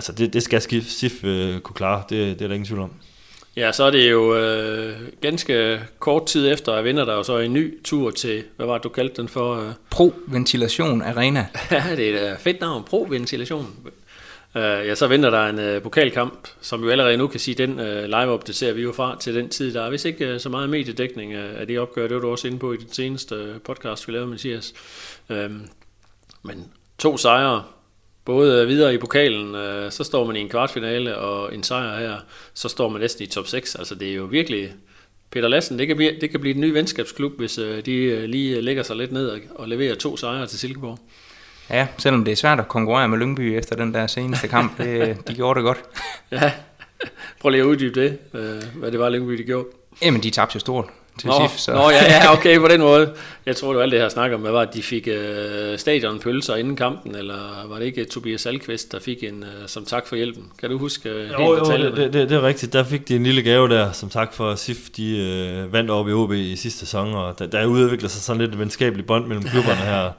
[0.00, 2.90] Altså, det, det skal SIF uh, kunne klare, det, det er der ingen tvivl om.
[3.56, 7.38] Ja, så er det jo øh, ganske kort tid efter, at vinder der jo så
[7.38, 9.54] en ny tur til, hvad var det, du kaldte den for?
[9.54, 9.72] Øh?
[9.90, 11.46] Pro Ventilation Arena.
[11.70, 13.66] ja, det er et fedt navn, Pro Ventilation.
[14.56, 17.80] Øh, ja, så vinder der en øh, pokalkamp, som jo allerede nu kan sige, den
[17.80, 19.74] øh, live-opdaterer vi jo fra til den tid.
[19.74, 22.30] Der er vist ikke øh, så meget mediedækning af, af det opgør, det var du
[22.30, 24.74] også inde på i den seneste øh, podcast, vi lavede, Mathias.
[25.30, 25.50] Øh,
[26.42, 27.62] men to sejre,
[28.30, 32.16] både videre i pokalen, øh, så står man i en kvartfinale, og en sejr her,
[32.54, 33.74] så står man næsten i top 6.
[33.74, 34.72] Altså det er jo virkelig,
[35.30, 38.24] Peter Lassen, det kan blive, det kan blive en ny venskabsklub, hvis øh, de øh,
[38.24, 40.98] lige lægger sig lidt ned og, og leverer to sejre til Silkeborg.
[41.70, 45.28] Ja, selvom det er svært at konkurrere med Lyngby efter den der seneste kamp, det,
[45.28, 45.78] de gjorde det godt.
[46.32, 46.52] ja,
[47.40, 48.18] prøv lige at uddybe det,
[48.74, 49.66] hvad det var Lyngby, de gjorde.
[50.02, 50.86] Jamen, de tabte jo stort
[51.20, 51.58] til nå, SIF.
[51.58, 51.72] Så.
[51.72, 53.12] Nå, ja, ja, okay, på den måde.
[53.46, 56.56] Jeg tror, det var alt det her snak om, var, at de fik øh, stadionpølser
[56.56, 60.16] inden kampen, eller var det ikke Tobias Alkvist, der fik en øh, som tak for
[60.16, 60.44] hjælpen?
[60.58, 62.72] Kan du huske øh, jo, jo, det, det, det, er rigtigt.
[62.72, 66.08] Der fik de en lille gave der, som tak for SIF, de øh, vandt over
[66.08, 69.26] i OB i sidste sæson, og der, der udviklet sig sådan lidt et venskabeligt bånd
[69.26, 70.10] mellem klubberne her,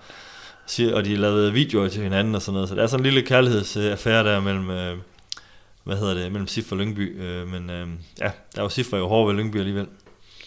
[0.94, 3.22] og de lavede videoer til hinanden og sådan noget, så der er sådan en lille
[3.22, 4.70] kærlighedsaffære der mellem...
[4.70, 4.98] Øh,
[5.84, 7.88] hvad hedder det, mellem SIF og Lyngby, øh, men øh,
[8.20, 9.88] ja, der var SIF var jo hård ved Lyngby alligevel.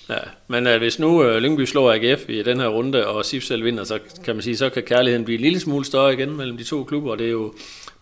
[0.08, 3.50] Ja, men uh, hvis nu uh, Lyngby slår AGF i den her runde, og SIF
[3.50, 6.56] vinder, så kan man sige, så kan kærligheden blive en lille smule større igen mellem
[6.56, 7.54] de to klubber, og det er jo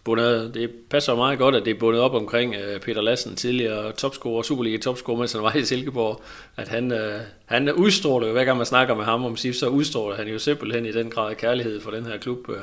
[0.04, 3.92] bundet, det passer meget godt, at det er bundet op omkring uh, Peter Lassen, tidligere
[3.92, 6.22] topscorer, Superliga topscorer, mens han var i Silkeborg,
[6.56, 6.98] at han, uh,
[7.44, 10.38] han udstråler jo, hver gang man snakker med ham om SIF, så udstråler han jo
[10.38, 12.54] simpelthen i den grad kærlighed for den her klub, uh,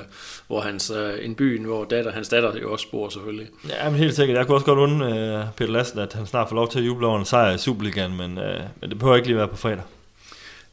[0.48, 3.48] hvor hans, uh, en by, hvor datter, hans datter jo også bor selvfølgelig.
[3.70, 4.38] Ja, men helt sikkert.
[4.38, 6.86] Jeg kunne også godt undre uh, Peter Lassen, at han snart får lov til at
[6.86, 8.36] juble over en sejr i Superligaen, men,
[8.82, 9.84] men det behøver ikke lige være på fredag.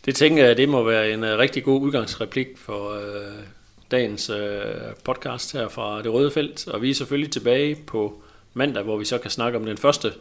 [0.04, 3.44] Det tænker jeg, det må være en uh, rigtig god udgangsreplik for uh,
[3.90, 4.64] dagens øh,
[5.04, 8.22] podcast her fra Det Røde Felt, og vi er selvfølgelig tilbage på
[8.54, 10.12] mandag, hvor vi så kan snakke om den første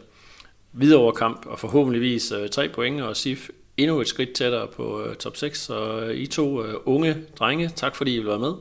[0.72, 5.36] videoverkamp, og forhåbentligvis øh, tre point, og SIF endnu et skridt tættere på øh, top
[5.36, 5.58] 6.
[5.58, 8.52] Så øh, I to øh, unge drenge, tak fordi I vil være med.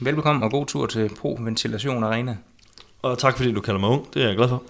[0.00, 2.36] Velbekomme og god tur til Pro Ventilation Arena.
[3.02, 4.62] Og tak fordi du kalder mig ung, det er jeg glad for.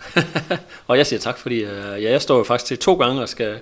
[0.89, 3.29] og jeg siger tak fordi, øh, ja, jeg står jo faktisk til to gange og
[3.29, 3.61] skal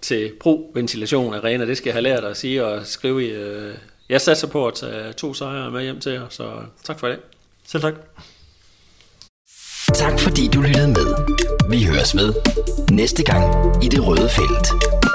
[0.00, 3.30] til Pro Ventilation Arena, det skal jeg have lært at sige og skrive i...
[3.30, 3.74] Øh,
[4.08, 7.18] jeg satser på at tage to sejre med hjem til jer, så tak for det.
[7.66, 7.94] Selv tak.
[9.94, 11.36] Tak fordi du lyttede med.
[11.70, 12.34] Vi høres ved
[12.90, 13.44] næste gang
[13.84, 15.05] i det røde felt.